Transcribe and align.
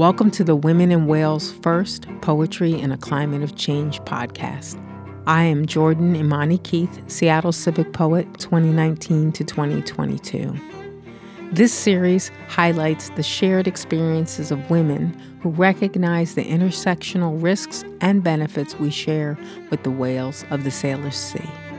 Welcome 0.00 0.30
to 0.30 0.44
the 0.44 0.56
Women 0.56 0.90
in 0.90 1.06
Whales 1.06 1.52
First 1.52 2.06
Poetry 2.22 2.72
in 2.72 2.90
a 2.90 2.96
Climate 2.96 3.42
of 3.42 3.56
Change 3.56 4.00
podcast. 4.04 4.82
I 5.26 5.42
am 5.42 5.66
Jordan 5.66 6.16
Imani 6.16 6.56
Keith, 6.56 7.02
Seattle 7.06 7.52
Civic 7.52 7.92
Poet 7.92 8.26
2019 8.38 9.30
to 9.32 9.44
2022. 9.44 10.54
This 11.52 11.74
series 11.74 12.30
highlights 12.48 13.10
the 13.10 13.22
shared 13.22 13.68
experiences 13.68 14.50
of 14.50 14.70
women 14.70 15.12
who 15.42 15.50
recognize 15.50 16.34
the 16.34 16.46
intersectional 16.46 17.36
risks 17.42 17.84
and 18.00 18.24
benefits 18.24 18.78
we 18.78 18.88
share 18.88 19.38
with 19.70 19.82
the 19.82 19.90
whales 19.90 20.46
of 20.48 20.64
the 20.64 20.70
Salish 20.70 21.12
Sea. 21.12 21.69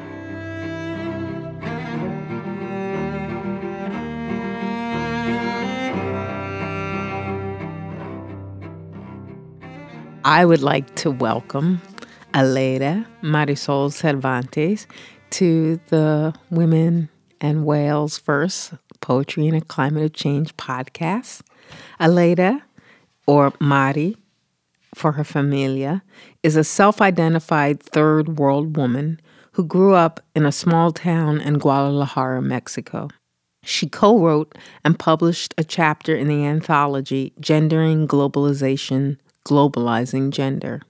I 10.24 10.46
would 10.46 10.61
like 10.61 10.93
to 10.98 11.10
welcome 11.10 11.82
Aleida 12.36 13.07
Marisol 13.24 13.92
Cervantes 13.92 14.86
to 15.32 15.79
the 15.88 16.36
Women 16.52 17.10
and 17.39 17.66
Whales 17.66 18.20
First 18.20 18.74
Poetry 19.00 19.48
in 19.48 19.56
a 19.56 19.62
Climate 19.62 20.04
of 20.04 20.14
Change 20.14 20.56
podcast. 20.57 21.42
Aleida, 22.00 22.62
or 23.26 23.52
Mari 23.60 24.15
for 24.93 25.14
her 25.14 25.24
familia, 25.24 26.04
is 26.43 26.56
a 26.56 26.64
self 26.64 27.01
identified 27.01 27.82
third 27.82 28.38
world 28.38 28.78
woman 28.78 29.20
who 29.54 29.64
grew 29.64 29.96
up 29.96 30.20
in 30.36 30.46
a 30.46 30.51
small 30.51 30.92
town 30.92 31.42
in 31.42 31.57
Guadalajara, 31.57 32.44
Mexico. 32.44 33.09
She 33.64 33.88
co 33.88 34.20
wrote 34.20 34.56
and 34.84 35.00
published 35.00 35.56
a 35.58 35.64
chapter 35.64 36.16
in 36.16 36.28
the 36.28 36.45
anthology 36.45 37.34
Gendering 37.40 38.08
Globalization 38.08 39.17
Globalizing 39.45 40.31
Gender. 40.31 40.81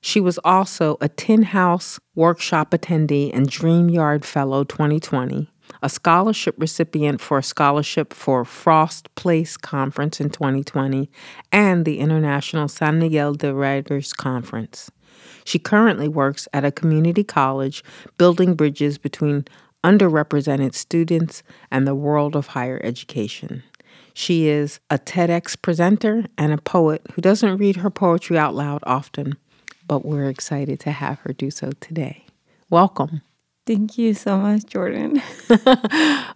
She 0.00 0.20
was 0.20 0.38
also 0.44 0.96
a 1.00 1.08
Tin 1.08 1.42
House 1.42 1.98
Workshop 2.14 2.70
attendee 2.70 3.30
and 3.34 3.48
Dream 3.48 3.90
Yard 3.90 4.24
Fellow 4.24 4.62
2020, 4.64 5.50
a 5.82 5.88
scholarship 5.88 6.54
recipient 6.58 7.20
for 7.20 7.38
a 7.38 7.42
scholarship 7.42 8.14
for 8.14 8.44
Frost 8.44 9.12
Place 9.16 9.56
Conference 9.56 10.20
in 10.20 10.30
2020, 10.30 11.10
and 11.50 11.84
the 11.84 11.98
International 11.98 12.68
San 12.68 13.00
Miguel 13.00 13.34
de 13.34 13.52
Writers 13.52 14.12
Conference. 14.12 14.90
She 15.44 15.58
currently 15.58 16.08
works 16.08 16.46
at 16.52 16.64
a 16.64 16.70
community 16.70 17.24
college 17.24 17.82
building 18.18 18.54
bridges 18.54 18.98
between 18.98 19.44
underrepresented 19.84 20.74
students 20.74 21.42
and 21.70 21.86
the 21.86 21.94
world 21.94 22.36
of 22.36 22.48
higher 22.48 22.80
education. 22.84 23.62
She 24.18 24.48
is 24.48 24.80
a 24.90 24.98
TEDx 24.98 25.62
presenter 25.62 26.24
and 26.36 26.52
a 26.52 26.58
poet 26.58 27.06
who 27.12 27.22
doesn't 27.22 27.56
read 27.56 27.76
her 27.76 27.88
poetry 27.88 28.36
out 28.36 28.52
loud 28.52 28.82
often, 28.82 29.36
but 29.86 30.04
we're 30.04 30.28
excited 30.28 30.80
to 30.80 30.90
have 30.90 31.20
her 31.20 31.32
do 31.32 31.52
so 31.52 31.70
today. 31.78 32.26
Welcome. 32.68 33.22
Thank 33.64 33.96
you 33.96 34.14
so 34.14 34.36
much, 34.36 34.66
Jordan. 34.66 35.22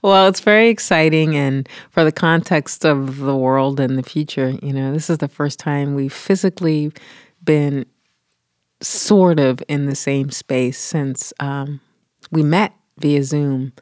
well, 0.01 0.29
it's 0.29 0.39
very 0.39 0.69
exciting. 0.69 1.35
And 1.35 1.69
for 1.91 2.05
the 2.05 2.13
context 2.13 2.85
of 2.85 3.17
the 3.17 3.35
world 3.35 3.81
and 3.81 3.99
the 3.99 4.05
future, 4.05 4.51
you 4.63 4.73
know, 4.73 4.93
this 4.93 5.11
is 5.11 5.19
the 5.19 5.27
first 5.27 5.59
time 5.59 5.97
we've 5.97 6.13
physically 6.13 6.93
been 7.43 7.85
sort 8.81 9.41
of 9.41 9.61
in 9.67 9.87
the 9.87 9.97
same 9.97 10.31
space 10.31 10.79
since 10.79 11.33
um, 11.41 11.81
we 12.31 12.45
met 12.45 12.75
via 13.03 13.23
Zoom. 13.23 13.73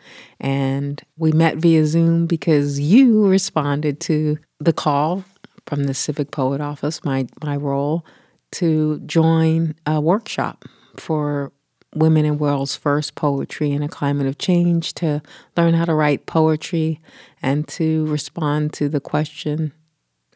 And 0.41 1.01
we 1.17 1.33
met 1.33 1.57
via 1.57 1.87
Zoom 1.87 2.27
because 2.27 2.81
you 2.81 3.29
responded 3.29 4.01
to 4.01 4.39
the 4.59 4.73
call 4.73 5.25
from 5.67 5.85
the 5.85 5.95
Civic 5.95 6.31
Poet 6.31 6.61
Office, 6.61 7.05
my, 7.05 7.27
my 7.44 7.56
role, 7.56 8.05
to 8.53 8.99
join 9.00 9.75
a 9.87 10.00
workshop 10.00 10.65
for 10.97 11.53
Women 11.94 12.25
in 12.25 12.39
world's 12.39 12.77
First 12.77 13.17
Poetry 13.17 13.72
in 13.72 13.83
a 13.83 13.89
Climate 13.89 14.28
of 14.28 14.39
Change 14.39 14.94
to 14.94 15.21
learn 15.56 15.75
how 15.75 15.84
to 15.84 15.94
write 15.94 16.25
poetry 16.25 17.00
and 17.43 17.67
to 17.69 18.06
respond 18.06 18.73
to 18.75 18.89
the 18.89 19.00
question 19.00 19.73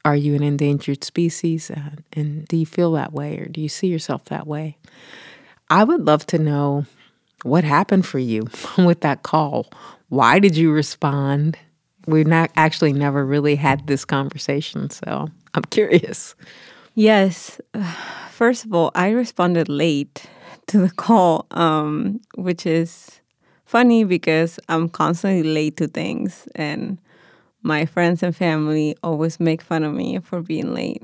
Are 0.04 0.16
you 0.16 0.34
an 0.34 0.42
endangered 0.42 1.04
species? 1.04 1.70
And 2.12 2.48
do 2.48 2.56
you 2.56 2.66
feel 2.66 2.91
that 2.92 3.12
way 3.12 3.38
or 3.38 3.47
do 3.47 3.60
you 3.60 3.69
see 3.69 3.87
yourself 3.87 4.25
that 4.25 4.48
way? 4.48 4.78
I 5.70 5.84
would 5.84 6.04
love 6.04 6.26
to 6.26 6.38
know 6.38 6.87
what 7.42 7.64
happened 7.64 8.06
for 8.06 8.18
you 8.18 8.46
with 8.78 9.00
that 9.00 9.22
call? 9.22 9.66
Why 10.08 10.38
did 10.38 10.56
you 10.56 10.72
respond? 10.72 11.58
We've 12.06 12.26
not 12.26 12.50
actually 12.56 12.92
never 12.92 13.24
really 13.24 13.56
had 13.56 13.86
this 13.86 14.04
conversation, 14.04 14.90
so 14.90 15.28
I'm 15.54 15.64
curious. 15.64 16.34
Yes. 16.94 17.60
First 18.30 18.64
of 18.64 18.74
all, 18.74 18.90
I 18.94 19.10
responded 19.10 19.68
late 19.68 20.26
to 20.66 20.78
the 20.78 20.90
call, 20.90 21.46
um, 21.52 22.20
which 22.34 22.66
is 22.66 23.20
funny 23.64 24.04
because 24.04 24.58
I'm 24.68 24.88
constantly 24.88 25.42
late 25.42 25.76
to 25.78 25.86
things 25.86 26.48
and 26.54 26.98
my 27.62 27.86
friends 27.86 28.22
and 28.22 28.36
family 28.36 28.96
always 29.02 29.40
make 29.40 29.62
fun 29.62 29.84
of 29.84 29.94
me 29.94 30.18
for 30.20 30.42
being 30.42 30.74
late. 30.74 31.02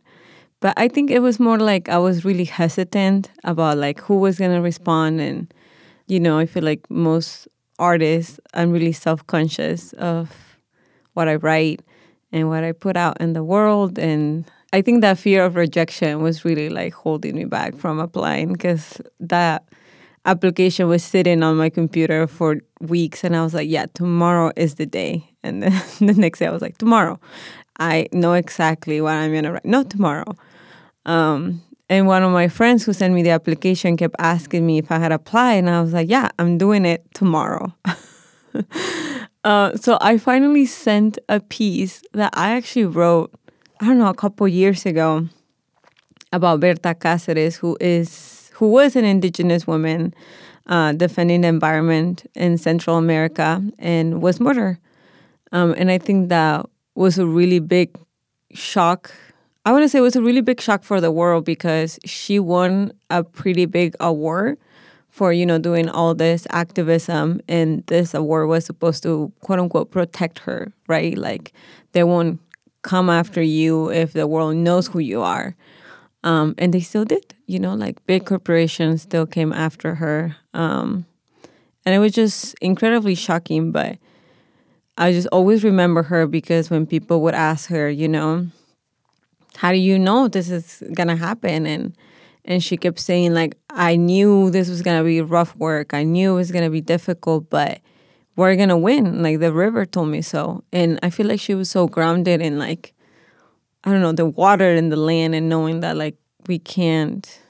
But 0.60 0.74
I 0.76 0.88
think 0.88 1.10
it 1.10 1.20
was 1.20 1.40
more 1.40 1.58
like 1.58 1.88
I 1.88 1.98
was 1.98 2.24
really 2.24 2.44
hesitant 2.44 3.30
about 3.44 3.78
like 3.78 4.00
who 4.00 4.18
was 4.18 4.38
going 4.38 4.54
to 4.54 4.60
respond 4.60 5.20
and 5.20 5.52
you 6.10 6.18
know, 6.18 6.38
I 6.38 6.46
feel 6.46 6.64
like 6.64 6.90
most 6.90 7.46
artists, 7.78 8.40
I'm 8.52 8.72
really 8.72 8.92
self 8.92 9.26
conscious 9.26 9.92
of 9.94 10.58
what 11.14 11.28
I 11.28 11.36
write 11.36 11.82
and 12.32 12.48
what 12.48 12.64
I 12.64 12.72
put 12.72 12.96
out 12.96 13.20
in 13.20 13.32
the 13.32 13.44
world. 13.44 13.98
And 13.98 14.44
I 14.72 14.82
think 14.82 15.02
that 15.02 15.18
fear 15.18 15.44
of 15.44 15.54
rejection 15.54 16.20
was 16.20 16.44
really 16.44 16.68
like 16.68 16.92
holding 16.92 17.36
me 17.36 17.44
back 17.44 17.76
from 17.76 18.00
applying 18.00 18.52
because 18.52 19.00
that 19.20 19.64
application 20.24 20.88
was 20.88 21.02
sitting 21.02 21.42
on 21.42 21.56
my 21.56 21.70
computer 21.70 22.26
for 22.26 22.58
weeks. 22.80 23.22
And 23.24 23.36
I 23.36 23.42
was 23.42 23.54
like, 23.54 23.68
yeah, 23.68 23.86
tomorrow 23.94 24.52
is 24.56 24.74
the 24.74 24.86
day. 24.86 25.32
And 25.42 25.62
then 25.62 25.72
the 26.00 26.14
next 26.14 26.40
day 26.40 26.46
I 26.46 26.50
was 26.50 26.62
like, 26.62 26.78
tomorrow. 26.78 27.20
I 27.78 28.08
know 28.12 28.34
exactly 28.34 29.00
what 29.00 29.14
I'm 29.14 29.30
going 29.30 29.44
to 29.44 29.52
write. 29.52 29.64
Not 29.64 29.90
tomorrow. 29.90 30.34
Um, 31.06 31.62
and 31.90 32.06
one 32.06 32.22
of 32.22 32.30
my 32.30 32.46
friends 32.46 32.84
who 32.84 32.92
sent 32.92 33.12
me 33.12 33.24
the 33.24 33.30
application 33.30 33.96
kept 33.96 34.14
asking 34.20 34.64
me 34.64 34.78
if 34.78 34.92
I 34.92 35.00
had 35.00 35.10
applied. 35.10 35.54
And 35.54 35.68
I 35.68 35.82
was 35.82 35.92
like, 35.92 36.08
yeah, 36.08 36.28
I'm 36.38 36.56
doing 36.56 36.84
it 36.84 37.04
tomorrow. 37.14 37.74
uh, 39.44 39.76
so 39.76 39.98
I 40.00 40.16
finally 40.16 40.66
sent 40.66 41.18
a 41.28 41.40
piece 41.40 42.00
that 42.12 42.32
I 42.34 42.52
actually 42.52 42.84
wrote, 42.84 43.32
I 43.80 43.86
don't 43.86 43.98
know, 43.98 44.06
a 44.06 44.14
couple 44.14 44.46
years 44.46 44.86
ago 44.86 45.28
about 46.32 46.60
Berta 46.60 46.94
Cáceres, 46.94 47.56
who 47.56 47.76
is 47.80 48.52
who 48.54 48.68
was 48.70 48.94
an 48.94 49.04
indigenous 49.04 49.66
woman 49.66 50.14
uh, 50.66 50.92
defending 50.92 51.40
the 51.40 51.48
environment 51.48 52.24
in 52.36 52.56
Central 52.56 52.98
America 52.98 53.64
and 53.80 54.22
was 54.22 54.38
murdered. 54.38 54.78
Um, 55.50 55.74
and 55.76 55.90
I 55.90 55.98
think 55.98 56.28
that 56.28 56.66
was 56.94 57.18
a 57.18 57.26
really 57.26 57.58
big 57.58 57.98
shock 58.52 59.12
I 59.64 59.72
want 59.72 59.84
to 59.84 59.88
say 59.90 59.98
it 59.98 60.02
was 60.02 60.16
a 60.16 60.22
really 60.22 60.40
big 60.40 60.60
shock 60.60 60.82
for 60.82 61.02
the 61.02 61.10
world 61.10 61.44
because 61.44 61.98
she 62.04 62.38
won 62.38 62.92
a 63.10 63.22
pretty 63.22 63.66
big 63.66 63.94
award 64.00 64.58
for 65.10 65.32
you 65.32 65.44
know 65.44 65.58
doing 65.58 65.88
all 65.88 66.14
this 66.14 66.46
activism 66.50 67.40
and 67.48 67.84
this 67.86 68.14
award 68.14 68.48
was 68.48 68.64
supposed 68.64 69.02
to 69.02 69.30
quote 69.40 69.58
unquote 69.58 69.90
protect 69.90 70.38
her 70.40 70.72
right? 70.86 71.18
Like 71.18 71.52
they 71.92 72.04
won't 72.04 72.40
come 72.82 73.10
after 73.10 73.42
you 73.42 73.90
if 73.90 74.14
the 74.14 74.26
world 74.26 74.56
knows 74.56 74.86
who 74.86 74.98
you 74.98 75.20
are. 75.20 75.54
Um, 76.22 76.54
and 76.58 76.72
they 76.72 76.80
still 76.80 77.04
did 77.04 77.34
you 77.46 77.58
know 77.58 77.74
like 77.74 78.04
big 78.06 78.24
corporations 78.24 79.02
still 79.02 79.26
came 79.26 79.52
after 79.52 79.96
her. 79.96 80.36
Um, 80.54 81.04
and 81.84 81.94
it 81.94 81.98
was 81.98 82.12
just 82.12 82.54
incredibly 82.60 83.14
shocking 83.14 83.72
but 83.72 83.98
i 84.98 85.12
just 85.12 85.28
always 85.32 85.64
remember 85.64 86.02
her 86.02 86.26
because 86.26 86.68
when 86.68 86.86
people 86.86 87.22
would 87.22 87.34
ask 87.34 87.70
her 87.70 87.88
you 87.88 88.06
know 88.06 88.46
how 89.56 89.72
do 89.72 89.78
you 89.78 89.98
know 89.98 90.28
this 90.28 90.50
is 90.50 90.82
gonna 90.94 91.16
happen? 91.16 91.66
And 91.66 91.96
and 92.44 92.62
she 92.62 92.76
kept 92.76 92.98
saying 92.98 93.34
like 93.34 93.56
i 93.68 93.96
knew 93.96 94.50
this 94.50 94.68
was 94.68 94.82
gonna 94.82 95.04
be 95.04 95.20
rough 95.20 95.54
work. 95.56 95.92
I 95.94 96.02
knew 96.04 96.32
it 96.32 96.36
was 96.36 96.50
gonna 96.52 96.70
be 96.70 96.80
difficult 96.80 97.50
but 97.50 97.80
we're 98.36 98.56
gonna 98.56 98.78
win 98.78 99.22
like 99.22 99.40
the 99.40 99.52
river 99.52 99.84
told 99.84 100.08
me 100.08 100.22
so. 100.22 100.64
And 100.72 100.98
i 101.02 101.10
feel 101.10 101.26
like 101.26 101.40
she 101.40 101.54
was 101.54 101.70
so 101.70 101.86
grounded 101.86 102.40
in 102.40 102.58
like 102.58 102.94
i 103.84 103.90
don't 103.90 104.00
know 104.00 104.12
the 104.12 104.26
water 104.26 104.70
and 104.74 104.90
the 104.90 104.96
land 104.96 105.34
and 105.34 105.48
knowing 105.48 105.80
that 105.80 105.96
like 105.96 106.16
we 106.46 106.58
can't 106.58 107.40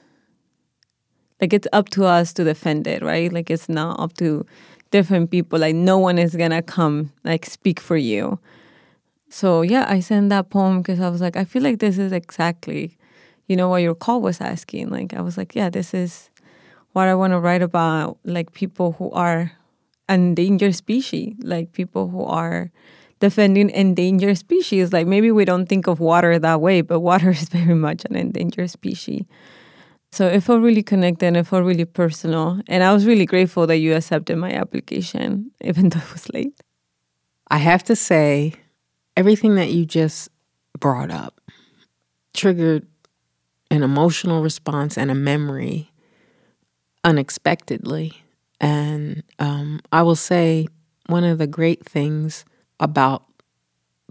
like 1.39 1.53
it's 1.53 1.67
up 1.73 1.89
to 1.89 2.05
us 2.05 2.33
to 2.33 2.43
defend 2.43 2.85
it 2.87 3.01
right? 3.01 3.31
Like 3.33 3.49
it's 3.49 3.67
not 3.67 3.99
up 3.99 4.13
to 4.17 4.45
different 4.91 5.31
people. 5.31 5.57
Like 5.57 5.75
no 5.75 5.97
one 5.97 6.19
is 6.19 6.35
gonna 6.35 6.61
come 6.61 7.11
like 7.23 7.45
speak 7.45 7.79
for 7.79 7.97
you 7.97 8.39
so 9.31 9.61
yeah, 9.61 9.85
I 9.87 10.01
sent 10.01 10.29
that 10.29 10.49
poem 10.49 10.81
because 10.81 10.99
I 10.99 11.07
was 11.07 11.21
like, 11.21 11.37
I 11.37 11.45
feel 11.45 11.63
like 11.63 11.79
this 11.79 11.97
is 11.97 12.11
exactly, 12.11 12.97
you 13.47 13.55
know, 13.55 13.69
what 13.69 13.81
your 13.81 13.95
call 13.95 14.21
was 14.21 14.41
asking. 14.41 14.89
Like 14.89 15.13
I 15.13 15.21
was 15.21 15.37
like, 15.37 15.55
yeah, 15.55 15.69
this 15.69 15.93
is 15.93 16.29
what 16.91 17.07
I 17.07 17.15
want 17.15 17.31
to 17.31 17.39
write 17.39 17.61
about, 17.61 18.17
like 18.25 18.51
people 18.51 18.91
who 18.93 19.09
are 19.11 19.53
endangered 20.09 20.75
species, 20.75 21.33
like 21.41 21.71
people 21.71 22.09
who 22.09 22.25
are 22.25 22.71
defending 23.21 23.69
endangered 23.69 24.37
species. 24.37 24.91
Like 24.91 25.07
maybe 25.07 25.31
we 25.31 25.45
don't 25.45 25.67
think 25.67 25.87
of 25.87 26.01
water 26.01 26.37
that 26.37 26.59
way, 26.59 26.81
but 26.81 26.99
water 26.99 27.29
is 27.41 27.47
very 27.47 27.75
much 27.75 28.03
an 28.09 28.17
endangered 28.17 28.69
species. 28.69 29.23
So 30.11 30.27
it 30.27 30.41
felt 30.41 30.61
really 30.61 30.83
connected. 30.83 31.37
It 31.37 31.47
felt 31.47 31.63
really 31.63 31.85
personal, 31.85 32.59
and 32.67 32.83
I 32.83 32.93
was 32.93 33.05
really 33.05 33.25
grateful 33.25 33.65
that 33.67 33.77
you 33.77 33.95
accepted 33.95 34.37
my 34.37 34.51
application, 34.51 35.51
even 35.61 35.87
though 35.87 35.99
it 35.99 36.11
was 36.11 36.29
late. 36.33 36.59
I 37.47 37.59
have 37.59 37.81
to 37.85 37.95
say, 37.95 38.55
everything 39.15 39.55
that 39.55 39.69
you 39.69 39.85
just 39.85 40.29
brought 40.79 41.11
up 41.11 41.39
triggered 42.33 42.87
an 43.69 43.83
emotional 43.83 44.41
response 44.41 44.97
and 44.97 45.11
a 45.11 45.15
memory 45.15 45.91
unexpectedly. 47.03 48.23
And 48.59 49.23
um, 49.39 49.79
I 49.91 50.03
will 50.03 50.15
say, 50.15 50.67
one 51.07 51.23
of 51.23 51.39
the 51.39 51.47
great 51.47 51.83
things 51.85 52.45
about 52.79 53.23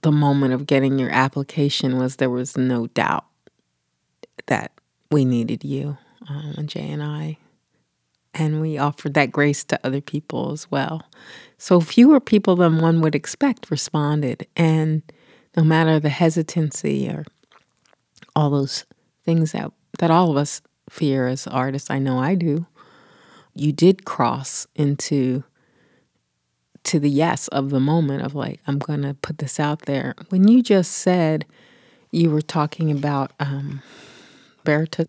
the 0.03 0.13
moment 0.13 0.55
of 0.55 0.67
getting 0.67 0.99
your 0.99 1.11
application 1.11 1.99
was 1.99 2.17
there 2.17 2.31
was 2.31 2.57
no 2.57 2.87
doubt 2.89 3.27
that 4.47 4.73
we 5.11 5.25
needed 5.25 5.65
you, 5.65 5.99
um, 6.29 6.67
Jay 6.67 6.91
and 6.91 7.03
I. 7.03 7.39
And 8.33 8.61
we 8.61 8.79
offered 8.79 9.15
that 9.15 9.33
grace 9.33 9.65
to 9.65 9.81
other 9.85 10.01
people 10.01 10.53
as 10.53 10.71
well. 10.71 11.03
So 11.61 11.79
fewer 11.79 12.21
people 12.21 12.57
than 12.57 12.79
one 12.79 13.03
would 13.03 13.15
expect 13.15 13.71
responded. 13.71 14.47
And 14.57 15.03
no 15.55 15.63
matter 15.63 16.01
the 16.01 16.09
hesitancy 16.09 17.07
or 17.07 17.27
all 18.35 18.49
those 18.49 18.87
things 19.27 19.53
that, 19.53 19.71
that 19.99 20.11
all 20.11 20.31
of 20.31 20.39
us 20.39 20.63
fear 20.89 21.27
as 21.27 21.47
artists, 21.47 21.91
I 21.91 21.99
know 21.99 22.19
I 22.19 22.35
do, 22.35 22.65
you 23.55 23.73
did 23.73 24.07
cross 24.07 24.67
into 24.75 25.45
to 26.85 26.99
the 26.99 27.11
yes 27.11 27.47
of 27.49 27.69
the 27.69 27.79
moment 27.79 28.23
of 28.23 28.35
like, 28.35 28.61
I'm 28.67 28.79
going 28.79 29.03
to 29.03 29.13
put 29.13 29.37
this 29.37 29.61
out 29.61 29.83
there. 29.83 30.15
When 30.31 30.49
you 30.49 30.63
just 30.63 30.93
said 30.93 31.45
you 32.11 32.31
were 32.31 32.41
talking 32.41 32.91
about 32.91 33.33
um, 33.39 33.83
Berta 34.65 35.07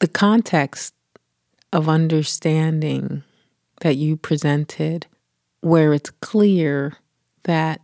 the 0.00 0.08
context 0.08 0.94
of 1.72 1.88
understanding 1.88 3.22
that 3.80 3.96
you 3.96 4.16
presented, 4.16 5.06
where 5.60 5.92
it's 5.92 6.10
clear 6.20 6.96
that 7.44 7.80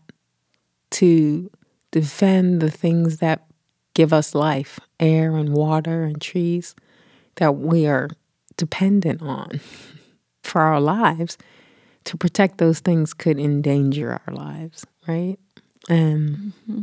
to 0.90 1.50
defend 1.90 2.60
the 2.60 2.70
things 2.70 3.18
that 3.18 3.46
give 3.94 4.12
us 4.12 4.34
life, 4.34 4.78
air 5.00 5.36
and 5.36 5.54
water 5.54 6.04
and 6.04 6.20
trees, 6.20 6.74
that 7.36 7.56
we 7.56 7.86
are 7.86 8.08
dependent 8.56 9.22
on 9.22 9.60
for 10.42 10.60
our 10.60 10.80
lives, 10.80 11.36
to 12.04 12.16
protect 12.16 12.58
those 12.58 12.78
things 12.78 13.12
could 13.12 13.38
endanger 13.38 14.20
our 14.26 14.34
lives, 14.34 14.86
right? 15.08 15.36
And 15.88 16.52
mm-hmm. 16.68 16.80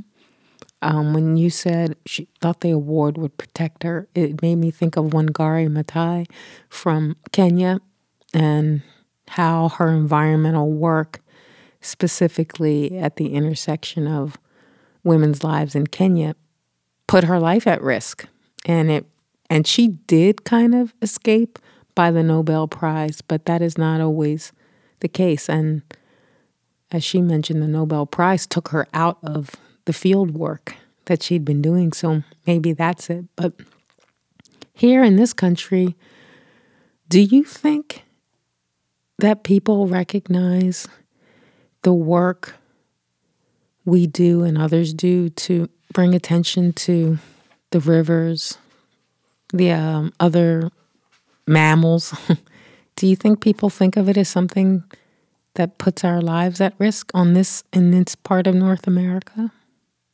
um, 0.82 1.14
when 1.14 1.38
you 1.38 1.50
said 1.50 1.96
she 2.06 2.28
thought 2.42 2.62
the 2.62 2.72
award 2.72 3.18
would 3.18 3.38
protect 3.38 3.84
her, 3.84 4.08
it 4.14 4.42
made 4.42 4.56
me 4.56 4.70
think 4.70 4.98
of 4.98 5.06
Wangari 5.06 5.70
Maathai 5.70 6.30
from 6.70 7.16
Kenya 7.32 7.80
and 8.34 8.82
how 9.34 9.70
her 9.70 9.90
environmental 9.90 10.72
work, 10.72 11.22
specifically 11.82 12.98
at 12.98 13.16
the 13.16 13.34
intersection 13.34 14.08
of 14.08 14.38
women's 15.04 15.44
lives 15.44 15.76
in 15.76 15.88
Kenya, 15.88 16.36
put 17.08 17.24
her 17.24 17.40
life 17.40 17.66
at 17.66 17.82
risk. 17.82 18.28
And 18.66 18.92
it 18.92 19.06
and 19.50 19.68
she 19.68 19.88
did 20.08 20.46
kind 20.46 20.74
of 20.74 20.94
escape 21.02 21.60
by 21.96 22.12
the 22.12 22.24
Nobel 22.24 22.68
Prize, 22.68 23.22
but 23.22 23.46
that 23.46 23.62
is 23.62 23.78
not 23.78 24.02
always 24.02 24.52
the 25.02 25.08
case. 25.08 25.50
And 25.50 25.84
as 26.92 27.04
she 27.04 27.22
mentioned, 27.22 27.62
the 27.62 27.68
Nobel 27.68 28.06
Prize 28.06 28.48
took 28.48 28.70
her 28.70 28.88
out 28.94 29.18
of 29.22 29.52
the 29.86 29.94
field 29.94 30.32
work 30.32 30.76
that 31.06 31.22
she'd 31.22 31.46
been 31.46 31.62
doing. 31.62 31.92
So 31.92 32.24
maybe 32.48 32.72
that's 32.72 33.10
it. 33.10 33.26
But 33.36 33.54
here 34.74 35.04
in 35.04 35.18
this 35.18 35.34
country, 35.34 35.96
do 37.10 37.20
you 37.20 37.44
think 37.44 38.04
that 39.24 39.44
people 39.44 39.88
recognize 39.88 40.86
the 41.84 41.94
work 41.94 42.56
we 43.86 44.06
do 44.06 44.44
and 44.44 44.58
others 44.58 44.94
do 44.94 45.30
to 45.30 45.70
bring 45.94 46.14
attention 46.14 46.74
to 46.74 47.18
the 47.72 47.80
rivers, 47.80 48.58
the 49.54 49.72
um, 49.72 50.12
other 50.20 50.70
mammals? 51.48 52.14
Do 52.98 53.08
you 53.08 53.16
think 53.16 53.40
people 53.40 53.70
think 53.70 53.96
of 53.96 54.10
it 54.10 54.18
as 54.18 54.28
something 54.28 54.84
that 55.54 55.78
puts 55.78 56.04
our 56.04 56.20
lives 56.20 56.60
at 56.60 56.74
risk 56.78 57.10
on 57.14 57.34
this 57.34 57.64
in 57.72 57.92
this 57.92 58.16
part 58.16 58.46
of 58.46 58.56
North 58.56 58.88
America? 58.88 59.54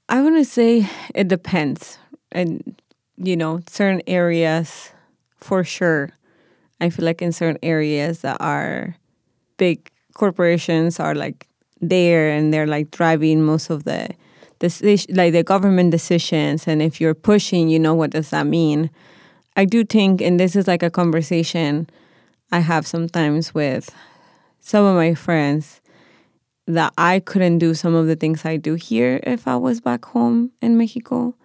I 0.07 0.21
want 0.21 0.37
to 0.37 0.45
say 0.45 0.87
it 1.15 1.27
depends. 1.27 1.97
And 2.31 2.79
you 3.17 3.35
know, 3.35 3.61
certain 3.67 4.03
areas 4.05 4.91
for 5.35 5.63
sure. 5.63 6.11
I 6.81 6.89
feel 6.89 7.05
like 7.05 7.21
in 7.21 7.31
certain 7.31 7.59
areas 7.63 8.21
that 8.21 8.37
are 8.39 8.95
big 9.57 9.89
corporations 10.13 10.99
are 10.99 11.15
like 11.15 11.47
there 11.81 12.29
and 12.31 12.53
they're 12.53 12.67
like 12.67 12.91
driving 12.91 13.41
most 13.41 13.69
of 13.69 13.83
the 13.83 14.09
the 14.59 15.05
like 15.09 15.31
the 15.31 15.43
government 15.43 15.91
decisions 15.91 16.67
and 16.67 16.81
if 16.81 16.99
you're 16.99 17.13
pushing, 17.13 17.69
you 17.69 17.79
know 17.79 17.93
what 17.93 18.11
does 18.11 18.29
that 18.31 18.45
mean? 18.45 18.89
I 19.55 19.65
do 19.65 19.83
think 19.83 20.21
and 20.21 20.39
this 20.39 20.55
is 20.55 20.67
like 20.67 20.83
a 20.83 20.89
conversation 20.89 21.89
I 22.51 22.59
have 22.59 22.87
sometimes 22.87 23.53
with 23.53 23.93
some 24.59 24.85
of 24.85 24.95
my 24.95 25.13
friends 25.13 25.81
that 26.69 26.93
I 26.97 27.19
couldn't 27.19 27.57
do 27.59 27.73
some 27.73 27.95
of 27.95 28.07
the 28.07 28.15
things 28.15 28.45
I 28.45 28.57
do 28.57 28.75
here 28.75 29.19
if 29.23 29.47
I 29.47 29.55
was 29.55 29.81
back 29.81 30.05
home 30.05 30.51
in 30.61 30.77
Mexico. 30.77 31.35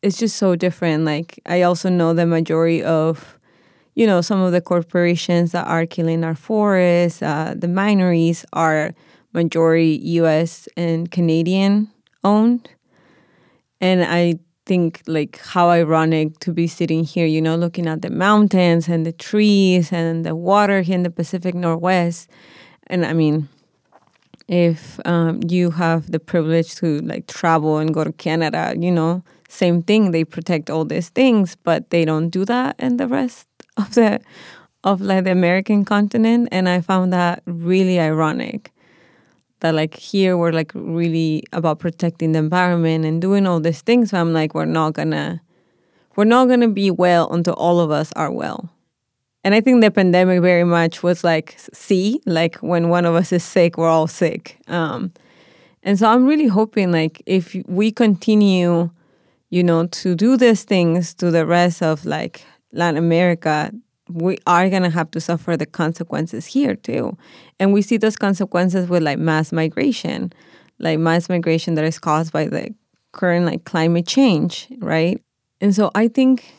It's 0.00 0.16
just 0.16 0.36
so 0.36 0.54
different. 0.54 1.04
Like, 1.04 1.40
I 1.44 1.62
also 1.62 1.88
know 1.88 2.14
the 2.14 2.24
majority 2.26 2.82
of, 2.82 3.37
you 3.98 4.06
know, 4.06 4.20
some 4.20 4.40
of 4.40 4.52
the 4.52 4.60
corporations 4.60 5.50
that 5.50 5.66
are 5.66 5.84
killing 5.84 6.22
our 6.22 6.36
forests, 6.36 7.20
uh, 7.20 7.52
the 7.58 7.66
mineries 7.66 8.46
are 8.52 8.94
majority 9.32 9.98
US 10.20 10.68
and 10.76 11.10
Canadian 11.10 11.90
owned. 12.22 12.70
And 13.80 14.04
I 14.04 14.38
think 14.66 15.02
like 15.08 15.40
how 15.40 15.70
ironic 15.70 16.38
to 16.38 16.52
be 16.52 16.68
sitting 16.68 17.02
here, 17.02 17.26
you 17.26 17.42
know, 17.42 17.56
looking 17.56 17.88
at 17.88 18.02
the 18.02 18.10
mountains 18.10 18.86
and 18.86 19.04
the 19.04 19.10
trees 19.10 19.92
and 19.92 20.24
the 20.24 20.36
water 20.36 20.82
here 20.82 20.94
in 20.94 21.02
the 21.02 21.10
Pacific 21.10 21.56
Northwest. 21.56 22.30
And 22.86 23.04
I 23.04 23.12
mean, 23.14 23.48
if 24.46 25.00
um, 25.06 25.40
you 25.48 25.72
have 25.72 26.12
the 26.12 26.20
privilege 26.20 26.76
to 26.76 27.00
like 27.00 27.26
travel 27.26 27.78
and 27.78 27.92
go 27.92 28.04
to 28.04 28.12
Canada, 28.12 28.76
you 28.78 28.92
know, 28.92 29.24
same 29.48 29.82
thing. 29.82 30.12
They 30.12 30.22
protect 30.22 30.70
all 30.70 30.84
these 30.84 31.08
things, 31.08 31.56
but 31.64 31.90
they 31.90 32.04
don't 32.04 32.30
do 32.30 32.44
that 32.44 32.76
in 32.78 32.98
the 32.98 33.08
rest 33.08 33.47
of 33.82 33.94
the 33.94 34.20
of 34.84 35.00
like 35.00 35.24
the 35.24 35.32
American 35.32 35.84
continent. 35.84 36.48
And 36.52 36.68
I 36.68 36.80
found 36.80 37.12
that 37.12 37.42
really 37.46 37.98
ironic 37.98 38.72
that 39.60 39.74
like 39.74 39.94
here 39.96 40.36
we're 40.36 40.52
like 40.52 40.70
really 40.74 41.42
about 41.52 41.80
protecting 41.80 42.32
the 42.32 42.38
environment 42.38 43.04
and 43.04 43.20
doing 43.20 43.46
all 43.46 43.60
these 43.60 43.82
things. 43.82 44.10
So 44.10 44.20
I'm 44.20 44.32
like, 44.32 44.54
we're 44.54 44.64
not 44.64 44.92
gonna 44.92 45.40
we're 46.16 46.24
not 46.24 46.48
gonna 46.48 46.68
be 46.68 46.90
well 46.90 47.32
until 47.32 47.54
all 47.54 47.80
of 47.80 47.90
us 47.90 48.12
are 48.14 48.30
well. 48.30 48.70
And 49.44 49.54
I 49.54 49.60
think 49.60 49.82
the 49.82 49.90
pandemic 49.90 50.42
very 50.42 50.64
much 50.64 51.02
was 51.02 51.24
like, 51.24 51.56
see, 51.72 52.20
like 52.26 52.56
when 52.56 52.88
one 52.88 53.06
of 53.06 53.14
us 53.14 53.32
is 53.32 53.44
sick, 53.44 53.78
we're 53.78 53.88
all 53.88 54.08
sick. 54.08 54.58
Um, 54.66 55.12
and 55.82 55.98
so 55.98 56.08
I'm 56.08 56.26
really 56.26 56.48
hoping 56.48 56.92
like 56.92 57.22
if 57.24 57.56
we 57.66 57.92
continue, 57.92 58.90
you 59.50 59.62
know, 59.62 59.86
to 59.86 60.14
do 60.14 60.36
these 60.36 60.64
things 60.64 61.14
to 61.14 61.30
the 61.30 61.46
rest 61.46 61.82
of 61.82 62.04
like 62.04 62.44
Latin 62.72 62.98
America, 62.98 63.72
we 64.08 64.38
are 64.46 64.68
going 64.70 64.82
to 64.82 64.90
have 64.90 65.10
to 65.12 65.20
suffer 65.20 65.56
the 65.56 65.66
consequences 65.66 66.46
here 66.46 66.74
too. 66.74 67.16
And 67.58 67.72
we 67.72 67.82
see 67.82 67.96
those 67.96 68.16
consequences 68.16 68.88
with 68.88 69.02
like 69.02 69.18
mass 69.18 69.52
migration, 69.52 70.32
like 70.78 70.98
mass 70.98 71.28
migration 71.28 71.74
that 71.74 71.84
is 71.84 71.98
caused 71.98 72.32
by 72.32 72.46
the 72.46 72.74
current 73.12 73.46
like 73.46 73.64
climate 73.64 74.06
change, 74.06 74.68
right? 74.78 75.22
And 75.60 75.74
so 75.74 75.90
I 75.94 76.08
think 76.08 76.54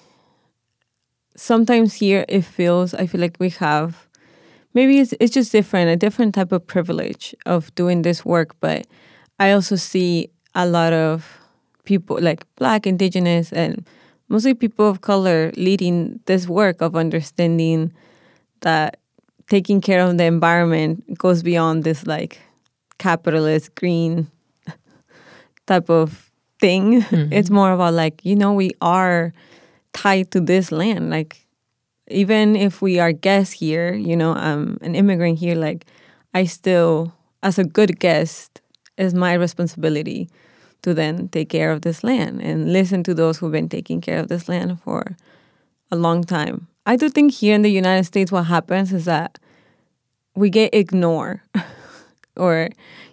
sometimes 1.36 1.94
here 1.94 2.26
it 2.28 2.42
feels, 2.42 2.94
I 2.94 3.08
feel 3.08 3.22
like 3.22 3.38
we 3.40 3.50
have 3.52 4.08
maybe 4.74 5.00
it's, 5.00 5.14
it's 5.20 5.34
just 5.34 5.52
different, 5.52 5.90
a 5.90 5.96
different 5.96 6.36
type 6.36 6.52
of 6.52 6.66
privilege 6.66 7.36
of 7.46 7.74
doing 7.76 8.02
this 8.02 8.24
work. 8.26 8.56
But 8.60 8.88
I 9.40 9.52
also 9.52 9.76
see 9.76 10.30
a 10.54 10.66
lot 10.66 10.94
of 10.94 11.40
people 11.86 12.20
like 12.22 12.44
Black, 12.56 12.86
Indigenous, 12.86 13.52
and 13.52 13.88
mostly 14.30 14.54
people 14.54 14.88
of 14.88 15.02
color 15.02 15.52
leading 15.58 16.20
this 16.26 16.48
work 16.48 16.82
of 16.82 16.96
understanding 16.96 17.92
that 18.62 18.98
taking 19.50 19.82
care 19.82 20.02
of 20.02 20.18
the 20.18 20.24
environment 20.24 21.18
goes 21.18 21.44
beyond 21.44 21.84
this 21.84 22.06
like 22.06 22.40
capitalist 23.00 23.74
green 23.76 24.30
type 25.66 25.90
of 25.90 26.32
thing. 26.60 27.02
Mm-hmm. 27.02 27.34
It's 27.34 27.50
more 27.50 27.74
about 27.74 27.94
like, 27.94 28.24
you 28.24 28.36
know, 28.36 28.54
we 28.54 28.72
are 28.82 29.34
tied 29.94 30.32
to 30.32 30.40
this 30.40 30.72
land. 30.72 31.10
Like 31.10 31.48
even 32.08 32.56
if 32.56 32.82
we 32.82 33.00
are 33.00 33.12
guests 33.12 33.54
here, 33.54 33.94
you 33.94 34.16
know, 34.16 34.34
I'm 34.34 34.78
an 34.82 34.96
immigrant 34.96 35.40
here, 35.40 35.56
like 35.56 35.86
I 36.34 36.46
still 36.46 37.14
as 37.42 37.58
a 37.58 37.64
good 37.64 38.00
guest, 38.00 38.62
is 38.98 39.14
my 39.14 39.34
responsibility 39.34 40.30
to 40.82 40.94
then 40.94 41.28
take 41.30 41.50
care 41.50 41.72
of 41.72 41.82
this 41.82 42.04
land 42.04 42.42
and 42.42 42.72
listen 42.72 43.04
to 43.04 43.14
those 43.14 43.38
who've 43.38 43.52
been 43.52 43.70
taking 43.70 44.02
care 44.02 44.20
of 44.20 44.28
this 44.28 44.48
land 44.48 44.82
for 44.82 45.18
a 45.92 45.96
long 45.96 46.24
time. 46.24 46.68
I 46.86 46.96
do 46.96 47.10
think 47.10 47.34
here 47.34 47.54
in 47.54 47.62
the 47.62 47.72
United 47.72 48.06
States, 48.06 48.32
what 48.32 48.44
happens 48.44 48.94
is 48.94 49.06
that 49.06 49.38
we 50.36 50.50
get 50.50 50.74
ignored. 50.74 51.42
or, 52.38 52.70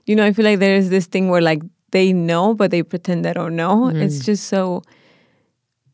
you 0.06 0.14
know, 0.14 0.24
I 0.24 0.32
feel 0.32 0.44
like 0.44 0.60
there 0.60 0.76
is 0.76 0.90
this 0.90 1.06
thing 1.06 1.28
where 1.28 1.42
like 1.42 1.62
they 1.90 2.12
know, 2.12 2.54
but 2.54 2.70
they 2.70 2.82
pretend 2.82 3.24
they 3.24 3.32
don't 3.32 3.56
know. 3.56 3.90
Mm. 3.92 4.02
It's 4.02 4.24
just 4.24 4.44
so 4.44 4.82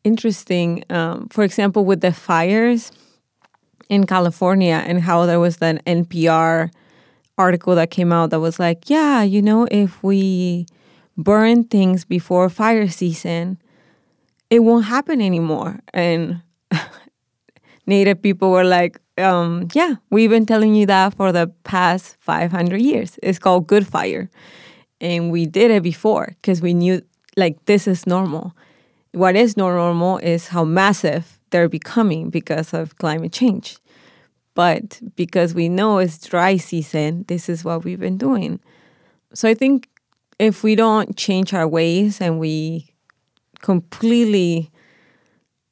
interesting. 0.03 0.83
Um, 0.89 1.27
for 1.29 1.43
example, 1.43 1.85
with 1.85 2.01
the 2.01 2.11
fires 2.11 2.91
in 3.89 4.05
California 4.05 4.83
and 4.85 5.01
how 5.01 5.25
there 5.25 5.39
was 5.39 5.57
that 5.57 5.83
NPR 5.85 6.71
article 7.37 7.75
that 7.75 7.89
came 7.89 8.13
out 8.13 8.29
that 8.29 8.39
was 8.39 8.59
like, 8.59 8.89
yeah, 8.89 9.23
you 9.23 9.41
know, 9.41 9.67
if 9.71 10.03
we 10.03 10.67
burn 11.17 11.63
things 11.65 12.05
before 12.05 12.49
fire 12.49 12.87
season, 12.87 13.57
it 14.49 14.59
won't 14.59 14.85
happen 14.85 15.21
anymore. 15.21 15.79
And 15.93 16.41
Native 17.87 18.21
people 18.21 18.51
were 18.51 18.63
like, 18.63 18.99
um, 19.17 19.67
yeah, 19.73 19.95
we've 20.09 20.29
been 20.29 20.45
telling 20.45 20.75
you 20.75 20.85
that 20.87 21.15
for 21.15 21.31
the 21.31 21.47
past 21.63 22.17
500 22.19 22.81
years. 22.81 23.19
It's 23.21 23.39
called 23.39 23.67
good 23.67 23.87
fire. 23.87 24.29
And 25.01 25.31
we 25.31 25.45
did 25.45 25.69
it 25.69 25.83
before 25.83 26.35
because 26.41 26.61
we 26.61 26.73
knew 26.73 27.01
like 27.35 27.65
this 27.65 27.87
is 27.87 28.07
normal. 28.07 28.55
What 29.11 29.35
is 29.35 29.57
normal 29.57 30.17
is 30.19 30.47
how 30.47 30.63
massive 30.63 31.39
they're 31.49 31.69
becoming 31.69 32.29
because 32.29 32.73
of 32.73 32.97
climate 32.97 33.31
change. 33.31 33.77
But 34.55 35.01
because 35.15 35.53
we 35.53 35.67
know 35.67 35.97
it's 35.97 36.17
dry 36.25 36.57
season, 36.57 37.25
this 37.27 37.49
is 37.49 37.63
what 37.63 37.83
we've 37.83 37.99
been 37.99 38.17
doing. 38.17 38.59
So 39.33 39.49
I 39.49 39.53
think 39.53 39.89
if 40.39 40.63
we 40.63 40.75
don't 40.75 41.15
change 41.15 41.53
our 41.53 41.67
ways 41.67 42.21
and 42.21 42.39
we 42.39 42.93
completely 43.61 44.71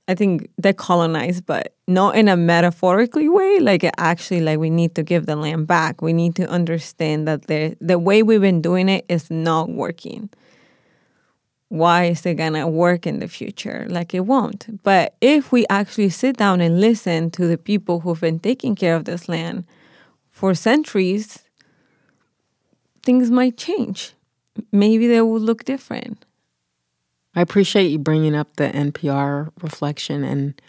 I 0.07 0.15
think 0.15 0.49
decolonize, 0.61 1.41
but 1.45 1.73
not 1.87 2.17
in 2.17 2.27
a 2.27 2.35
metaphorically 2.35 3.29
way. 3.29 3.59
Like 3.59 3.89
actually, 3.97 4.41
like 4.41 4.59
we 4.59 4.69
need 4.69 4.93
to 4.95 5.03
give 5.03 5.25
the 5.25 5.37
land 5.37 5.67
back. 5.67 6.01
We 6.01 6.11
need 6.11 6.35
to 6.35 6.47
understand 6.49 7.27
that 7.29 7.47
the 7.47 7.77
the 7.79 7.97
way 7.97 8.21
we've 8.21 8.41
been 8.41 8.61
doing 8.61 8.89
it 8.89 9.05
is 9.07 9.31
not 9.31 9.69
working. 9.69 10.29
Why 11.69 12.05
is 12.05 12.25
it 12.25 12.33
gonna 12.33 12.67
work 12.67 13.07
in 13.07 13.19
the 13.19 13.29
future? 13.29 13.85
Like 13.89 14.13
it 14.13 14.25
won't. 14.25 14.83
But 14.83 15.15
if 15.21 15.53
we 15.53 15.65
actually 15.69 16.09
sit 16.09 16.35
down 16.35 16.59
and 16.59 16.81
listen 16.81 17.31
to 17.31 17.47
the 17.47 17.57
people 17.57 18.01
who've 18.01 18.19
been 18.19 18.39
taking 18.39 18.75
care 18.75 18.97
of 18.97 19.05
this 19.05 19.29
land 19.29 19.65
for 20.29 20.53
centuries, 20.53 21.39
things 23.03 23.31
might 23.31 23.55
change 23.55 24.13
maybe 24.71 25.07
they 25.07 25.21
will 25.21 25.39
look 25.39 25.63
different. 25.65 26.25
I 27.35 27.41
appreciate 27.41 27.87
you 27.87 27.99
bringing 27.99 28.35
up 28.35 28.55
the 28.57 28.69
NPR 28.69 29.51
reflection. 29.61 30.23
And 30.23 30.61